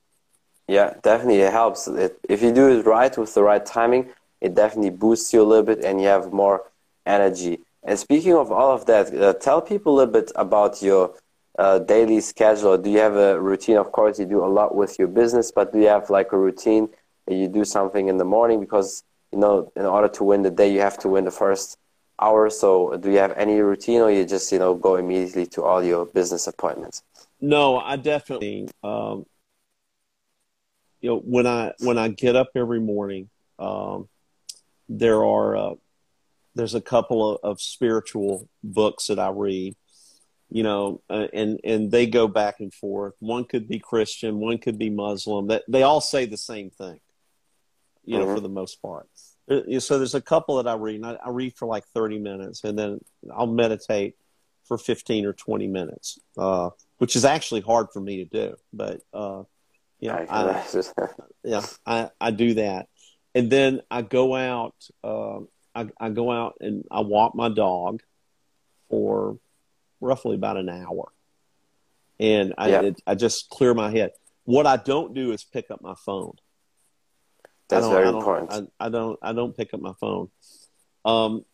[0.68, 1.86] Yeah, definitely it helps.
[1.86, 5.44] It, if you do it right with the right timing, it definitely boosts you a
[5.44, 6.70] little bit, and you have more
[7.04, 7.60] energy.
[7.82, 11.14] And speaking of all of that, uh, tell people a little bit about your
[11.58, 12.76] uh, daily schedule?
[12.78, 13.76] Do you have a routine?
[13.76, 16.38] Of course, you do a lot with your business, but do you have like a
[16.38, 16.88] routine
[17.28, 18.60] you do something in the morning?
[18.60, 21.78] Because you know, in order to win the day, you have to win the first
[22.20, 22.48] hour.
[22.50, 25.82] So, do you have any routine, or you just you know go immediately to all
[25.82, 27.02] your business appointments?
[27.40, 28.68] No, I definitely.
[28.82, 29.26] Um,
[31.00, 34.08] you know, when I when I get up every morning, um,
[34.88, 35.74] there are uh,
[36.54, 39.76] there's a couple of, of spiritual books that I read,
[40.48, 43.14] you know, uh, and and they go back and forth.
[43.20, 45.48] One could be Christian, one could be Muslim.
[45.48, 47.00] That they all say the same thing,
[48.04, 48.26] you mm-hmm.
[48.26, 49.08] know, for the most part.
[49.48, 52.64] So there's a couple that I read, and I, I, read for like 30 minutes,
[52.64, 52.98] and then
[53.32, 54.16] I'll meditate
[54.64, 58.56] for 15 or 20 minutes, uh, which is actually hard for me to do.
[58.72, 59.44] But uh,
[60.00, 60.66] yeah, I,
[61.44, 62.88] yeah, I, I do that,
[63.34, 64.74] and then I go out.
[65.04, 65.40] Uh,
[65.76, 68.02] I, I go out and I walk my dog
[68.88, 69.38] for
[70.06, 71.12] roughly about an hour,
[72.18, 72.82] and I yeah.
[72.82, 74.12] it, I just clear my head.
[74.44, 76.34] What I don't do is pick up my phone.
[77.68, 78.70] That's very I important.
[78.78, 80.30] I, I, don't I don't pick up my phone.
[81.04, 81.44] Um,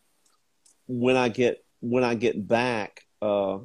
[0.87, 3.59] when I get when I get back, uh,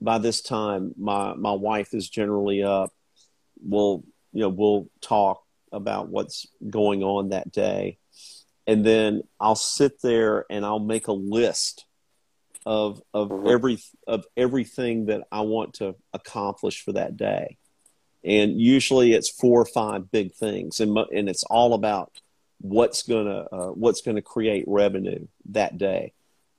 [0.00, 2.92] by this time my my wife is generally up.
[3.62, 7.98] We'll you know we'll talk about what's going on that day,
[8.66, 11.86] and then I'll sit there and I'll make a list
[12.64, 17.56] of of every of everything that I want to accomplish for that day
[18.24, 22.12] and usually it's four or five big things, and and it's all about
[22.60, 26.12] what's gonna uh, what's gonna create revenue that day.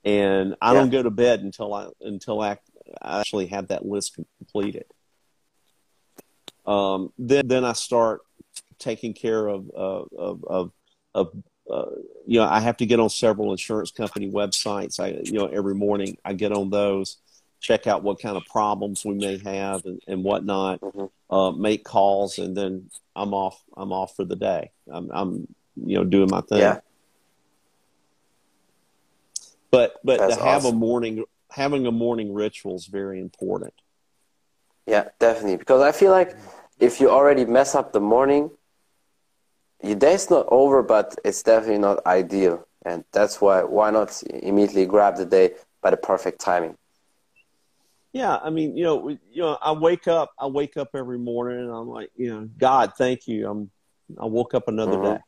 [0.04, 0.80] And I yeah.
[0.80, 2.58] don't go to bed until I until I
[3.02, 4.84] actually have that list completed.
[6.66, 8.20] Um, then then I start
[8.78, 10.08] taking care of of
[10.46, 10.72] of,
[11.14, 11.32] of
[11.70, 11.90] uh,
[12.26, 15.00] you know I have to get on several insurance company websites.
[15.00, 17.18] I you know every morning I get on those
[17.64, 21.34] check out what kind of problems we may have and, and whatnot, mm-hmm.
[21.34, 23.62] uh, make calls, and then I'm off.
[23.74, 24.70] I'm off for the day.
[24.92, 26.58] I'm, I'm you know, doing my thing.
[26.58, 26.80] Yeah.
[29.70, 30.76] But but That's to have awesome.
[30.76, 33.72] a morning having a morning ritual is very important.
[34.86, 35.56] Yeah, definitely.
[35.56, 36.36] Because I feel like
[36.78, 38.50] if you already mess up the morning,
[39.84, 42.66] your day's not over, but it's definitely not ideal.
[42.84, 46.76] And that's why why not immediately grab the day by the perfect timing.
[48.12, 51.58] Yeah, I mean, you know, you know, I wake up, I wake up every morning,
[51.58, 53.50] and I'm like, you know, God, thank you.
[53.50, 53.70] I'm,
[54.18, 55.14] I woke up another mm-hmm.
[55.14, 55.20] day.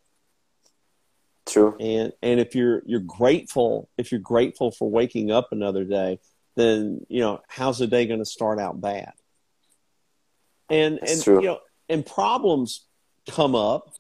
[1.47, 1.77] True.
[1.79, 6.19] And and if you're you're grateful, if you're grateful for waking up another day,
[6.57, 9.13] then you know, how's the day going to start out bad?
[10.69, 11.41] And That's and true.
[11.41, 12.85] you know, and problems
[13.29, 13.95] come up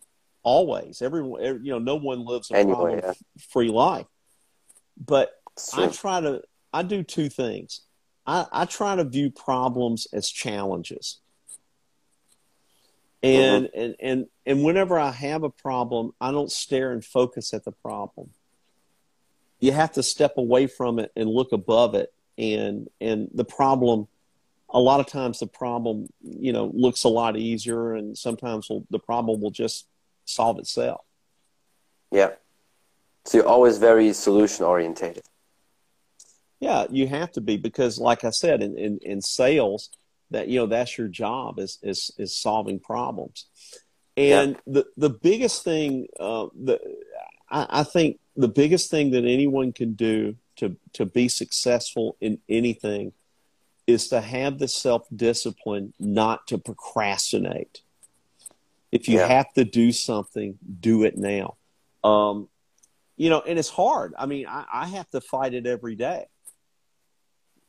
[0.46, 1.02] always.
[1.02, 4.06] Everyone, you know, no one lives a anyway, problem-free life.
[4.96, 5.32] But
[5.74, 7.80] I try to, I do two things.
[8.26, 11.18] I, I try to view problems as challenges.
[13.24, 13.80] And, mm-hmm.
[13.80, 17.72] and, and, and whenever I have a problem, I don't stare and focus at the
[17.72, 18.30] problem.
[19.58, 22.12] You have to step away from it and look above it.
[22.38, 24.06] And, and the problem,
[24.68, 28.98] a lot of times the problem, you know, looks a lot easier and sometimes the
[29.00, 29.86] problem will just
[30.26, 31.00] solve itself.
[32.12, 32.32] Yeah.
[33.24, 35.24] So you're always very solution orientated.
[36.60, 39.90] Yeah, you have to be because, like I said, in, in, in sales,
[40.30, 43.46] that you know that's your job is is is solving problems.
[44.16, 44.60] And yeah.
[44.66, 46.80] the the biggest thing, uh, the
[47.50, 52.38] I, I think the biggest thing that anyone can do to to be successful in
[52.48, 53.12] anything
[53.86, 57.82] is to have the self discipline not to procrastinate.
[58.96, 59.28] If you yeah.
[59.28, 61.56] have to do something, do it now.
[62.02, 62.48] Um,
[63.16, 64.14] you know, and it's hard.
[64.16, 66.26] I mean, I, I have to fight it every day.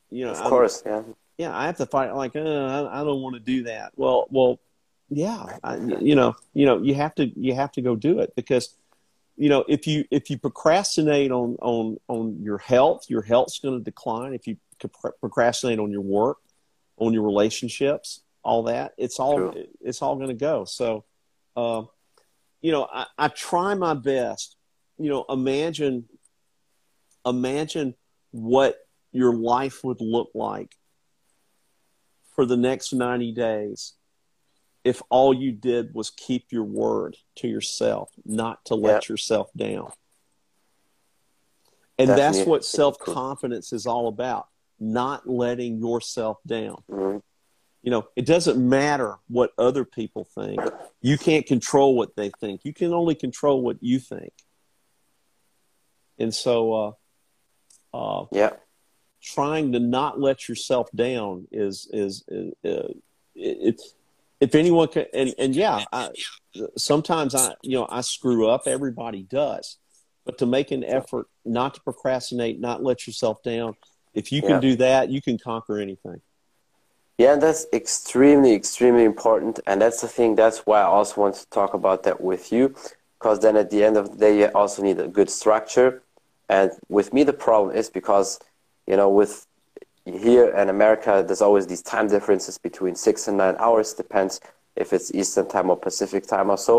[0.10, 1.02] You know, of course, I'm, yeah.
[1.38, 2.16] Yeah, I have to fight.
[2.16, 3.92] Like, uh, I, I don't want to do that.
[3.96, 4.60] Well, well,
[5.10, 8.34] yeah, I, you know, you know, you have to, you have to go do it
[8.36, 8.76] because,
[9.36, 13.78] you know, if you if you procrastinate on on on your health, your health's going
[13.78, 14.34] to decline.
[14.34, 14.58] If you
[15.22, 16.38] procrastinate on your work,
[16.98, 19.66] on your relationships, all that, it's all True.
[19.82, 20.66] it's all going to go.
[20.66, 21.04] So,
[21.58, 21.84] uh,
[22.62, 24.56] you know, I, I try my best.
[24.98, 26.06] You know, imagine
[27.26, 27.96] imagine
[28.32, 28.78] what
[29.12, 30.74] your life would look like
[32.36, 33.94] for the next 90 days
[34.84, 39.10] if all you did was keep your word to yourself, not to let yep.
[39.10, 39.92] yourself down.
[42.00, 42.38] And Definitely.
[42.38, 44.48] that's what self confidence is all about
[44.80, 46.78] not letting yourself down.
[46.90, 47.18] Mm-hmm.
[47.88, 50.60] You know, it doesn't matter what other people think.
[51.02, 52.66] You can't control what they think.
[52.66, 54.34] You can only control what you think.
[56.20, 56.98] And so,
[57.94, 58.50] uh, uh, yeah,
[59.24, 62.92] trying to not let yourself down is is, is uh,
[63.36, 63.82] it,
[64.42, 66.10] if anyone can and, and yeah I,
[66.76, 69.78] sometimes i you know i screw up everybody does
[70.26, 73.76] but to make an effort not to procrastinate not let yourself down
[74.14, 74.60] if you can yeah.
[74.60, 76.20] do that you can conquer anything
[77.18, 81.48] yeah that's extremely extremely important and that's the thing that's why i also want to
[81.50, 82.76] talk about that with you
[83.20, 86.02] because then at the end of the day you also need a good structure
[86.50, 88.30] And with me, the problem is because,
[88.92, 89.34] you know, with
[90.06, 94.34] here in America, there's always these time differences between six and nine hours, depends
[94.84, 96.76] if it's Eastern time or Pacific time or so.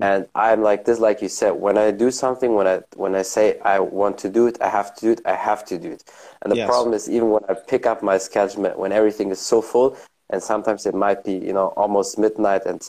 [0.00, 3.22] And I'm like this, like you said, when I do something, when I when I
[3.22, 5.92] say I want to do it, I have to do it, I have to do
[5.92, 6.04] it.
[6.42, 6.68] And the yes.
[6.68, 9.96] problem is even when I pick up my schedule, when everything is so full,
[10.30, 12.88] and sometimes it might be, you know, almost midnight, and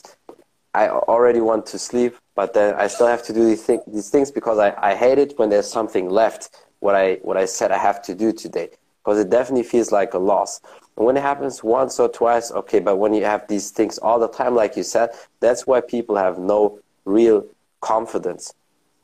[0.72, 4.10] I already want to sleep, but then I still have to do these, thing, these
[4.10, 7.70] things because I, I hate it when there's something left what I what I said
[7.70, 8.68] I have to do today
[9.02, 10.60] because it definitely feels like a loss.
[10.96, 14.18] And when it happens once or twice, okay, but when you have these things all
[14.18, 17.46] the time, like you said, that's why people have no real
[17.80, 18.54] confidence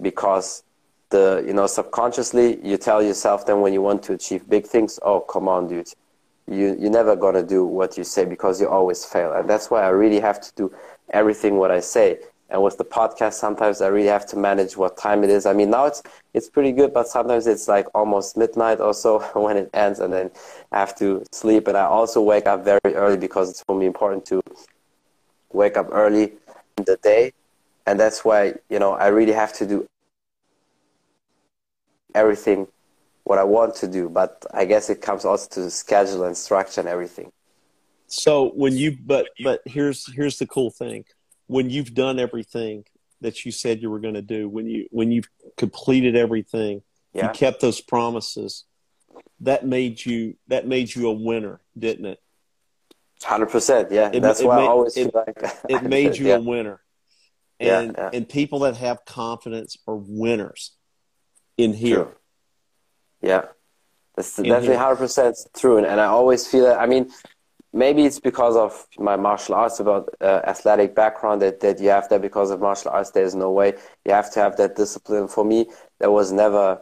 [0.00, 0.62] because
[1.10, 4.98] the you know subconsciously you tell yourself then when you want to achieve big things,
[5.02, 5.88] oh come on, dude,
[6.48, 9.82] you you're never gonna do what you say because you always fail, and that's why
[9.82, 10.74] I really have to do
[11.10, 12.18] everything what I say.
[12.48, 15.46] And with the podcast, sometimes I really have to manage what time it is.
[15.46, 16.02] I mean, now it's
[16.34, 20.12] it's pretty good, but sometimes it's like almost midnight or so when it ends, and
[20.12, 20.30] then
[20.72, 21.68] I have to sleep.
[21.68, 24.42] And I also wake up very early because it's for me important to
[25.52, 26.32] wake up early
[26.78, 27.32] in the day,
[27.86, 29.86] and that's why you know I really have to do
[32.14, 32.66] everything
[33.24, 34.08] what I want to do.
[34.08, 37.30] But I guess it comes also to the schedule and structure and everything.
[38.06, 41.04] So when you but but here's here's the cool thing
[41.50, 42.84] when you've done everything
[43.20, 47.26] that you said you were going to do, when you when you've completed everything, yeah.
[47.26, 48.64] you kept those promises.
[49.40, 52.20] That made you that made you a winner, didn't it?
[53.22, 54.10] Hundred percent, yeah.
[54.12, 56.36] It, That's it why made, I always it, like it made you yeah.
[56.36, 56.80] a winner.
[57.60, 58.10] And yeah, yeah.
[58.14, 60.72] and people that have confidence are winners
[61.58, 62.04] in here.
[62.04, 62.14] True.
[63.20, 63.42] Yeah,
[64.16, 65.76] that's in definitely hundred percent true.
[65.76, 66.80] And, and I always feel that.
[66.80, 67.10] I mean,
[67.72, 72.08] maybe it's because of my martial arts about uh, athletic background that, that you have
[72.08, 75.44] that because of martial arts there's no way you have to have that discipline for
[75.44, 75.66] me
[75.98, 76.80] there was never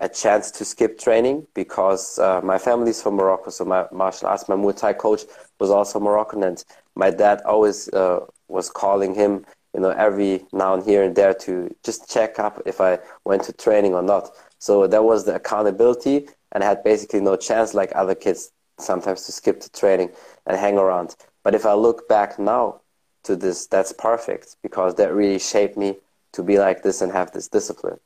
[0.00, 4.48] a chance to skip training because uh, my family's from morocco so my martial arts
[4.48, 5.22] my muay thai coach
[5.58, 6.64] was also moroccan and
[6.94, 11.34] my dad always uh, was calling him you know every now and here and there
[11.34, 15.34] to just check up if i went to training or not so that was the
[15.34, 20.10] accountability and I had basically no chance like other kids sometimes to skip the training
[20.46, 21.16] and hang around.
[21.42, 22.80] But if I look back now
[23.24, 25.98] to this, that's perfect because that really shaped me
[26.32, 27.98] to be like this and have this discipline.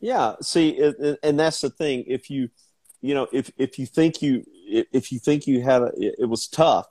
[0.00, 2.04] Yeah, see, and that's the thing.
[2.06, 2.50] If you,
[3.00, 6.46] you know, if if you think you if you think you had a, it was
[6.46, 6.86] tough,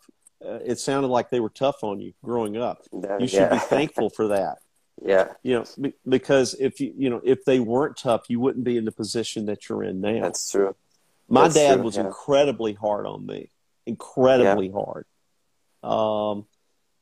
[0.46, 2.84] uh, it sounded like they were tough on you growing up.
[2.94, 3.54] That, you should yeah.
[3.54, 4.58] be thankful for that.
[5.00, 5.34] Yeah.
[5.44, 8.86] You know, because if you you know if they weren't tough, you wouldn't be in
[8.86, 10.24] the position that you're in now.
[10.24, 10.76] That's true.
[11.30, 12.08] My That's dad true, was yeah.
[12.08, 13.52] incredibly hard on me,
[13.86, 14.74] incredibly yeah.
[14.74, 15.06] hard.
[15.84, 16.48] Um,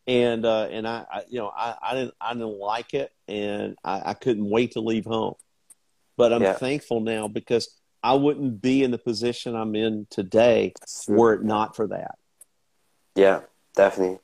[0.08, 3.78] and uh, and I, I, you know I, I didn't I didn't like it, and
[3.82, 5.36] I, I couldn't wait to leave home.
[6.17, 7.69] But I'm thankful now because
[8.04, 10.74] I wouldn't be in the position I'm in today
[11.08, 12.15] were it not for that.
[13.15, 13.41] Yeah,
[13.75, 14.19] definitely,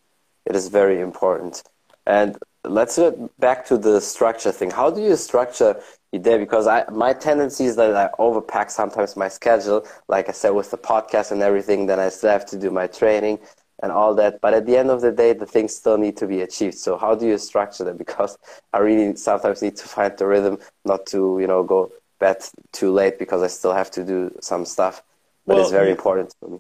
[0.46, 1.64] it is very important.
[2.06, 4.72] And let's get back to the structure thing.
[4.72, 6.38] How do you structure your day?
[6.38, 9.86] Because I, my tendency is that I overpack sometimes my schedule.
[10.08, 12.88] Like I said, with the podcast and everything, then I still have to do my
[12.88, 13.40] training
[13.82, 14.42] and all that.
[14.42, 16.76] But at the end of the day, the things still need to be achieved.
[16.78, 17.98] So how do you structure that?
[18.06, 18.38] Because
[18.74, 22.38] I really sometimes need to find the rhythm, not to you know go bed
[22.72, 25.04] too late because I still have to do some stuff.
[25.48, 26.60] But well, it's very important for me.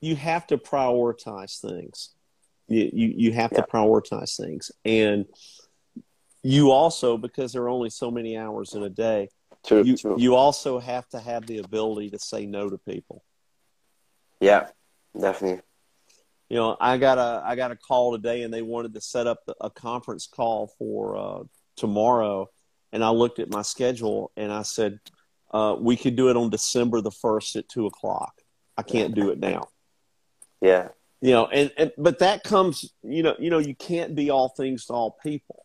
[0.00, 2.10] You have to prioritize things.
[2.68, 3.62] You you, you have yeah.
[3.62, 5.26] to prioritize things, and
[6.42, 9.28] you also because there are only so many hours in a day.
[9.66, 10.16] True, you true.
[10.18, 13.24] you also have to have the ability to say no to people.
[14.40, 14.68] Yeah,
[15.18, 15.62] definitely.
[16.48, 19.26] You know, I got a I got a call today, and they wanted to set
[19.26, 21.42] up a conference call for uh,
[21.76, 22.48] tomorrow,
[22.92, 25.00] and I looked at my schedule and I said,
[25.50, 28.32] uh, "We could do it on December the first at two o'clock.
[28.76, 29.68] I can't do it now."
[30.60, 30.88] Yeah,
[31.20, 34.48] you know and, and but that comes you know you know you can't be all
[34.48, 35.64] things to all people.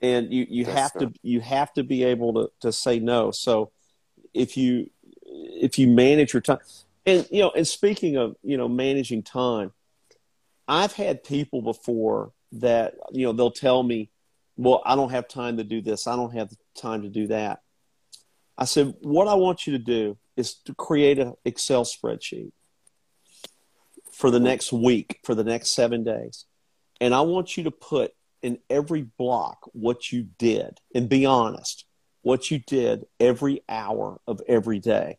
[0.00, 3.30] And you you have to you have to be able to to say no.
[3.30, 3.70] So
[4.34, 4.90] if you
[5.24, 6.58] if you manage your time
[7.06, 9.72] and you know and speaking of you know managing time
[10.68, 14.10] i've had people before that you know they'll tell me
[14.56, 16.06] well i don't have time to do this.
[16.06, 17.62] I don't have time to do that.
[18.58, 22.52] I said what i want you to do is to create an excel spreadsheet
[24.22, 26.44] for the next week, for the next seven days.
[27.00, 31.84] And I want you to put in every block what you did and be honest,
[32.20, 35.18] what you did every hour of every day.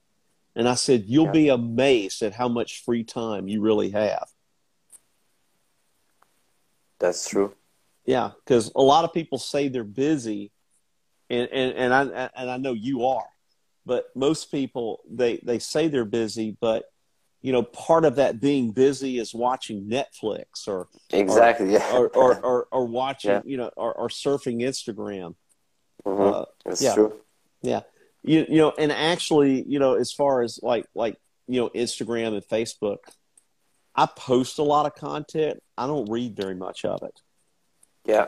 [0.55, 1.31] And I said, you'll yeah.
[1.31, 4.29] be amazed at how much free time you really have.
[6.97, 7.53] That's true.
[8.05, 10.53] Yeah, because a lot of people say they're busy,
[11.29, 13.27] and, and, and I and I know you are,
[13.85, 16.85] but most people they they say they're busy, but
[17.43, 22.07] you know, part of that being busy is watching Netflix or exactly, or, yeah, or,
[22.15, 23.41] or, or, or watching, Yeah.
[23.45, 25.35] you know, or, or surfing Instagram.
[26.05, 26.33] Mhm.
[26.33, 26.95] Uh, It's yeah.
[26.95, 27.13] true.
[27.61, 27.81] yeah,
[28.23, 31.17] you you know, and actually, you know, as far as like like
[31.47, 32.97] you know, Instagram and Facebook,
[33.93, 35.61] I post a lot of content.
[35.77, 37.19] I don't read very much of it.
[38.05, 38.27] Yeah.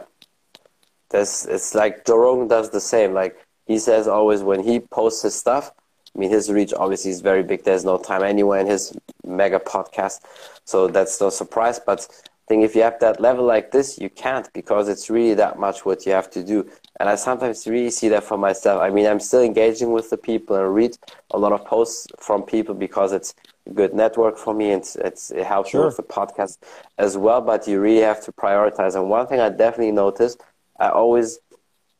[1.09, 3.13] That's it's like Jerome does the same.
[3.13, 5.72] Like he says always when he posts his stuff,
[6.16, 7.63] I mean his reach obviously is very big.
[7.63, 8.93] There's no time anywhere in his
[9.26, 10.22] mega podcast.
[10.63, 11.80] So that's no surprise.
[11.80, 15.34] But I think if you have that level like this, you can't because it's really
[15.36, 16.70] that much what you have to do.
[16.99, 18.82] And I sometimes really see that for myself.
[18.82, 20.97] I mean I'm still engaging with the people and read
[21.32, 23.34] a lot of posts from people because it's
[23.68, 25.82] a good network for me and it's, it's it helps Sure.
[25.82, 26.57] me with the podcast
[26.97, 27.41] as well.
[27.41, 28.95] But you really have to prioritize.
[28.95, 30.41] And one thing I definitely noticed
[30.80, 31.39] I always,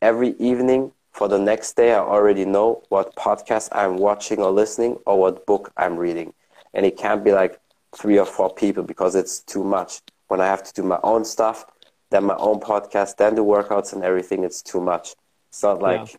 [0.02, 4.98] every evening for the next day, I already know what podcast I'm watching or listening
[5.06, 6.34] or what book I'm reading.
[6.74, 7.58] And it can't be like
[7.96, 10.02] three or four people because it's too much.
[10.28, 11.66] When I have to do my own stuff,
[12.10, 15.16] then my own podcast, then the workouts and everything, it's too much.
[15.48, 16.18] It's not like, Yeah.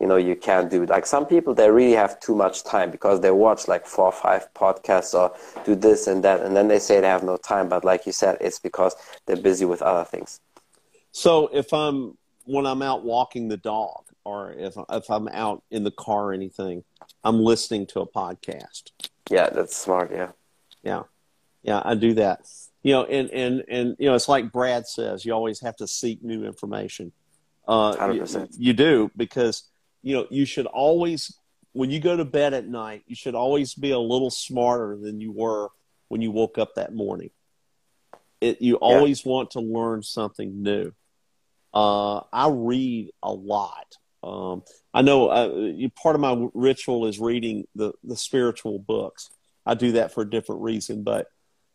[0.00, 0.88] you know, you can't do it.
[0.88, 4.12] Like some people, they really have too much time because they watch like four or
[4.12, 5.34] five podcasts or
[5.66, 6.40] do this and that.
[6.40, 7.68] And then they say they have no time.
[7.68, 10.40] But like you said, it's because they're busy with other things.
[11.12, 12.16] So if I'm
[12.46, 16.32] when I'm out walking the dog, or if if I'm out in the car or
[16.32, 16.84] anything,
[17.24, 18.90] I'm listening to a podcast.
[19.30, 20.10] Yeah, that's smart.
[20.12, 20.32] Yeah.
[20.82, 21.02] Yeah,
[21.62, 22.40] yeah, I do that.
[22.82, 25.86] You know, and and and you know, it's like Brad says, you always have to
[25.86, 27.12] seek new information.
[27.68, 28.48] Uh, you, 100%.
[28.58, 29.68] you do because
[30.02, 31.36] you know you should always
[31.72, 35.20] when you go to bed at night, you should always be a little smarter than
[35.20, 35.68] you were
[36.08, 37.30] when you woke up that morning.
[38.40, 40.92] It, you always want to learn something new.
[41.74, 43.96] Uh, I read a lot.
[44.22, 44.62] Um,
[44.92, 49.30] I know uh, you- part of my ritual is reading the, the spiritual books.
[49.66, 51.26] I do that for a different reason, but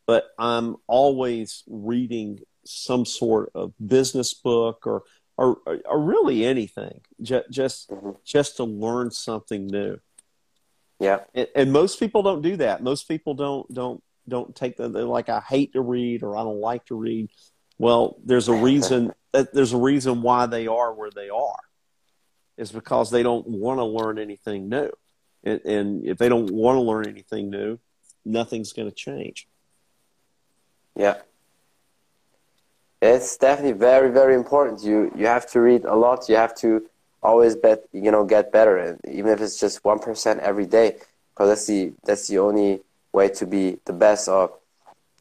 [0.08, 5.04] but I'm always reading some sort of business book or
[5.38, 8.16] or, or really anything, just just, Mhm.
[8.24, 9.98] just to learn something new.
[11.00, 11.20] Yeah.
[11.34, 12.82] And, and most people don't do that.
[12.84, 16.44] Most people don't don't don't take the they're like I hate to read or I
[16.44, 17.30] don't like to read.
[17.78, 21.60] Well, there's a reason that there's a reason why they are where they are.
[22.58, 24.92] Is because they don't want to learn anything new.
[25.44, 27.80] And, and if they don't want to learn anything new,
[28.24, 29.48] nothing's going to change.
[30.96, 31.18] Yeah.
[33.02, 34.84] It's definitely very, very important.
[34.84, 36.30] You you have to read a lot.
[36.30, 36.90] You have to
[37.22, 40.96] always bet you know get better, even if it's just one percent every day,
[41.32, 42.82] because that's the that's the only
[43.12, 44.52] way to be the best or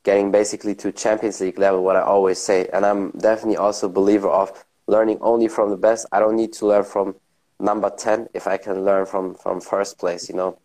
[0.05, 1.82] getting basically to Champions League level.
[1.82, 5.76] What I always say, and I'm definitely also a believer of learning only from the
[5.76, 6.07] best.
[6.12, 7.16] I don't need to learn from
[7.59, 10.28] number ten if I can learn from from first place.
[10.28, 10.59] You know.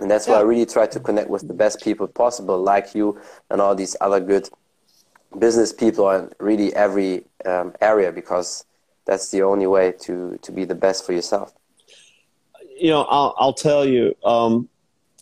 [0.00, 3.20] And that's why I really try to connect with the best people possible, like you
[3.50, 4.48] and all these other good
[5.38, 8.64] business people in really every um, area, because
[9.04, 11.52] that's the only way to, to be the best for yourself.
[12.80, 14.14] you know, I'll, I'll tell you.
[14.24, 14.68] Um,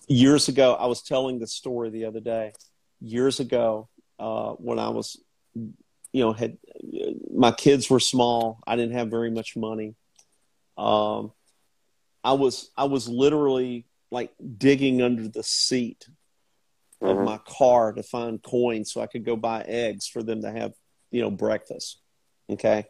[0.06, 2.52] years ago, I was telling this story the other day.
[3.00, 3.88] Years ago,
[4.18, 5.18] uh, when I was,
[5.54, 5.74] you
[6.14, 6.56] know, had
[7.34, 8.60] my kids were small.
[8.66, 9.94] I didn't have very much money.
[10.78, 11.32] Um,
[12.24, 16.08] I was I was literally like digging under the seat
[17.02, 17.24] of Mhm.
[17.24, 20.72] my car to find coins so I could go buy eggs for them to have,
[21.10, 22.00] you know, breakfast.
[22.50, 22.86] Okay.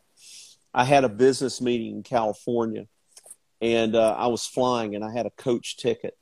[0.72, 2.86] I had a business meeting in California
[3.60, 6.16] and uh, I was flying and I had a coach ticket.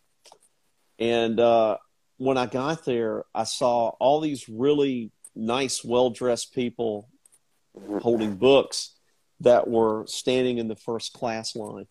[0.98, 1.76] And uh,
[2.16, 7.10] when I got there, I saw all these really nice, well dressed people
[7.76, 8.00] Mhm.
[8.00, 8.95] holding books
[9.41, 11.87] that were standing in the first class line.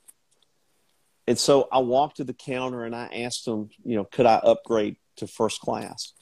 [1.28, 4.36] And so I walked to the counter and I asked them, you know, could I
[4.36, 6.14] upgrade to first class?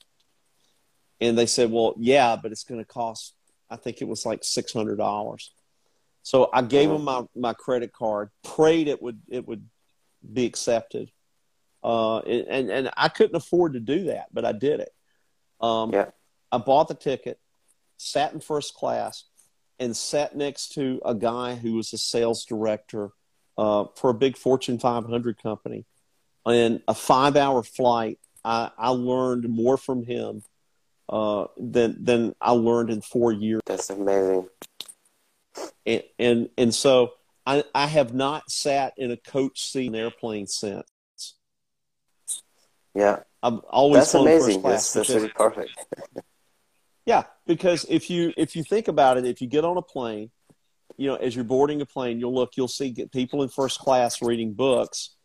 [1.19, 3.33] And they said, well, yeah, but it's going to cost,
[3.69, 5.49] I think it was like $600.
[6.23, 9.67] So I gave them my, my credit card, prayed it would, it would
[10.31, 11.11] be accepted.
[11.83, 14.93] Uh, and, and I couldn't afford to do that, but I did it.
[15.59, 16.11] Um, Yeah.
[16.51, 17.39] I bought the ticket,
[17.97, 19.25] sat in first class,
[19.79, 23.09] and sat next to a guy who was a sales director
[23.57, 25.85] uh, for a big Fortune 500 company.
[26.45, 30.43] In a five hour flight, I, I learned more from him
[31.07, 33.61] uh, than, than I learned in four years.
[33.65, 34.49] That's amazing.
[35.85, 37.13] And, and, and so
[37.45, 40.85] I, I have not sat in a coach seat in an airplane since.
[42.95, 44.39] Yeah, I'm always that's amazing.
[44.39, 44.93] first class.
[44.93, 45.71] That's, that's really perfect.
[47.05, 50.31] Yeah, because if you if you think about it, if you get on a plane,
[50.97, 53.79] you know, as you're boarding a plane, you'll look, you'll see get people in first
[53.79, 55.15] class reading books,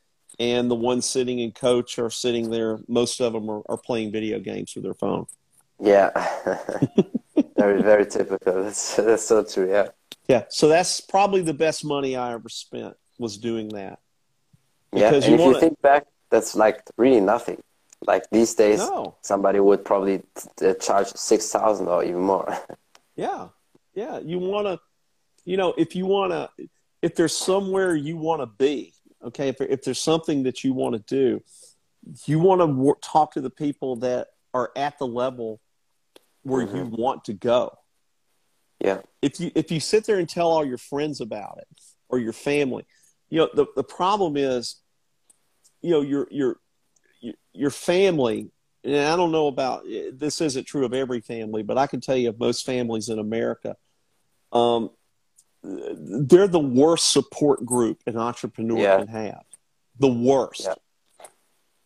[0.41, 2.79] and the ones sitting in coach are sitting there.
[2.89, 5.27] Most of them are, are playing video games with their phone.
[5.81, 6.11] Yeah,
[7.57, 8.65] very very typical.
[8.65, 9.71] That's that's so true.
[9.71, 9.89] Yeah.
[10.27, 10.45] Yeah.
[10.49, 14.01] So that's probably the best money I ever spent was doing that.
[14.93, 17.63] Yeah, and you if wanna- you think back, that's like really nothing.
[18.07, 19.17] Like these days, No.
[19.23, 20.23] somebody would probably
[20.63, 22.57] uh, charge six thousand or even more.
[23.17, 23.49] Yeah.
[23.95, 24.21] Yeah.
[24.21, 24.79] You want to,
[25.45, 26.49] you know, if you want to,
[27.03, 28.95] if there's somewhere you want to be,
[29.25, 31.43] okay, if, if there's something that you want to do,
[32.27, 35.61] you want to talk to the people that are at the level
[36.43, 37.77] where you want to go.
[38.79, 41.67] yeah, If you if you sit there and tell all your friends about it
[42.09, 42.87] or your family,
[43.31, 44.77] you know, the, the problem is,
[45.83, 46.61] you know, your your
[47.53, 48.51] your, family
[48.85, 52.17] and I don't know about this isn't true of every family, but I can tell
[52.17, 53.77] you of most families in America,
[54.53, 54.91] um,
[55.63, 58.99] they're the worst support group an entrepreneur Yeah.
[58.99, 59.43] can have.
[59.99, 60.63] The worst.
[60.65, 60.75] Yeah.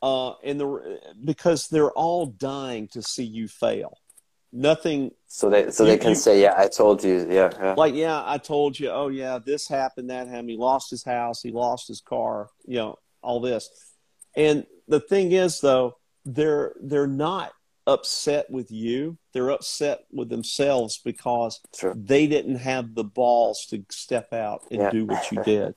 [0.03, 3.99] Uh, and the because they're all dying to see you fail.
[4.53, 7.75] Nothing so they so You- they can you- say, yeah, I told you, yeah, yeah,
[7.75, 10.51] like, yeah, I told you, oh yeah, this happened, that happened.
[10.51, 13.71] He lost his house, he lost his car, you know, all this.
[14.37, 17.53] And the thing is, though, they're they're not
[17.87, 19.17] upset with you.
[19.33, 21.95] They're upset with themselves because True.
[21.97, 24.91] they didn't have the balls to step out and Yeah.
[24.91, 25.75] do what you did.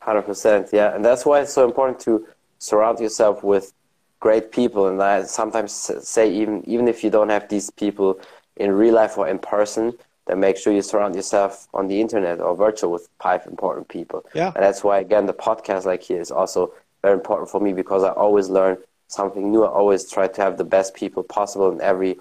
[0.00, 2.26] hundred percent, yeah, and that's why it's so important to
[2.58, 3.72] surround yourself with
[4.20, 4.86] great people.
[4.88, 8.20] And I sometimes say, even even if you don't have these people
[8.56, 9.92] in real life or in person,
[10.26, 14.24] then make sure you surround yourself on the internet or virtual with five important people.
[14.34, 14.52] Yeah.
[14.54, 16.72] And that's why, again, the podcast like here is also
[17.06, 18.74] very important for me because I always learn
[19.18, 19.62] something new.
[19.64, 22.12] I always try to have the best people possible in every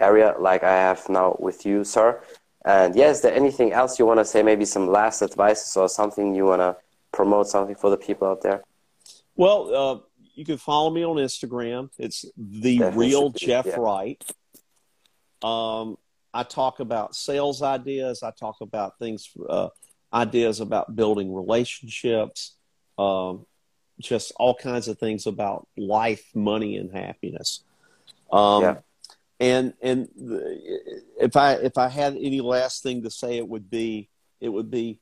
[0.00, 2.08] area, like I have now with you, sir.
[2.64, 4.42] And yeah, is there anything else you want to say?
[4.42, 6.76] Maybe some last advices or something you want to
[7.12, 8.62] promote something for the people out there?
[9.36, 9.96] Well, uh,
[10.34, 11.90] you can follow me on Instagram.
[11.98, 13.76] It's the Definitely real Jeff yeah.
[13.76, 14.22] Wright.
[15.42, 15.96] Um,
[16.32, 18.22] I talk about sales ideas.
[18.22, 19.68] I talk about things, uh,
[20.12, 22.56] ideas about building relationships,
[22.98, 23.46] um,
[24.00, 27.62] just all kinds of things about life, money, and happiness.
[28.32, 28.76] Um, Yeah.
[29.38, 33.70] And and the, if I if I had any last thing to say, it would
[33.70, 35.00] be it would be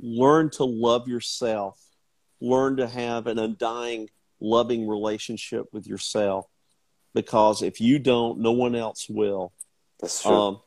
[0.00, 1.78] learn to love yourself
[2.40, 4.08] learn to have an undying
[4.40, 6.46] loving relationship with yourself
[7.14, 9.52] because if you don't no one else will
[10.00, 10.32] That's true.
[10.32, 10.60] um,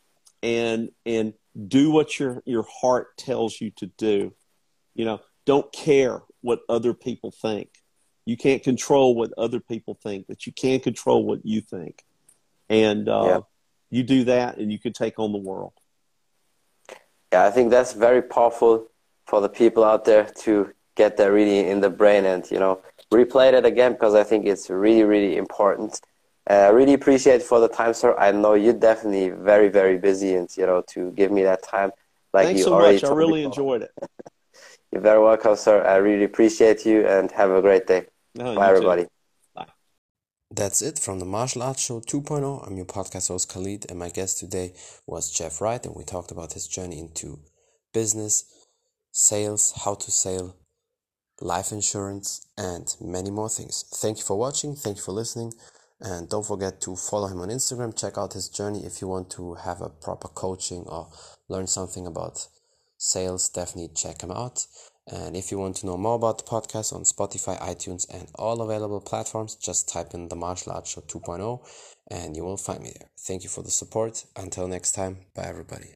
[0.43, 1.33] and and
[1.67, 4.33] do what your your heart tells you to do
[4.93, 7.69] you know don't care what other people think
[8.25, 12.03] you can't control what other people think but you can control what you think
[12.69, 13.39] and uh, Yeah.
[13.89, 15.73] you do that and you can take on the world
[17.33, 18.87] Yeah, I think that's very powerful
[19.27, 22.81] for the people out there to get that really in the brain and you know
[23.11, 25.99] replay that again because I think it's really really important.
[26.49, 28.15] Uh, I really appreciate for the time, sir.
[28.17, 31.91] I know you're definitely very very busy and you know to give me that time.
[32.33, 33.91] Like thanks you so already much i really enjoyed it
[34.91, 35.85] You're very welcome, sir.
[35.85, 38.07] I really appreciate you and have a great day.
[38.35, 38.75] No, you Bye, too.
[38.75, 39.05] everybody.
[40.53, 42.67] That's it from the Martial Arts Show 2.0.
[42.67, 44.73] I'm your podcast host Khalid, and my guest today
[45.07, 47.39] was Jeff Wright, and we talked about his journey into
[47.93, 48.43] business,
[49.13, 50.57] sales, how to sell,
[51.39, 53.85] life insurance, and many more things.
[53.95, 55.53] Thank you for watching, thank you for listening,
[56.01, 57.97] and don't forget to follow him on Instagram.
[57.97, 61.07] Check out his journey if you want to have a proper coaching or
[61.47, 62.49] learn something about
[63.01, 63.49] sales.
[63.49, 64.65] Definitely check them out.
[65.07, 68.61] And if you want to know more about the podcast on Spotify, iTunes, and all
[68.61, 71.67] available platforms, just type in the Martial Arts Show 2.0
[72.09, 73.09] and you will find me there.
[73.19, 74.25] Thank you for the support.
[74.35, 75.95] Until next time, bye everybody.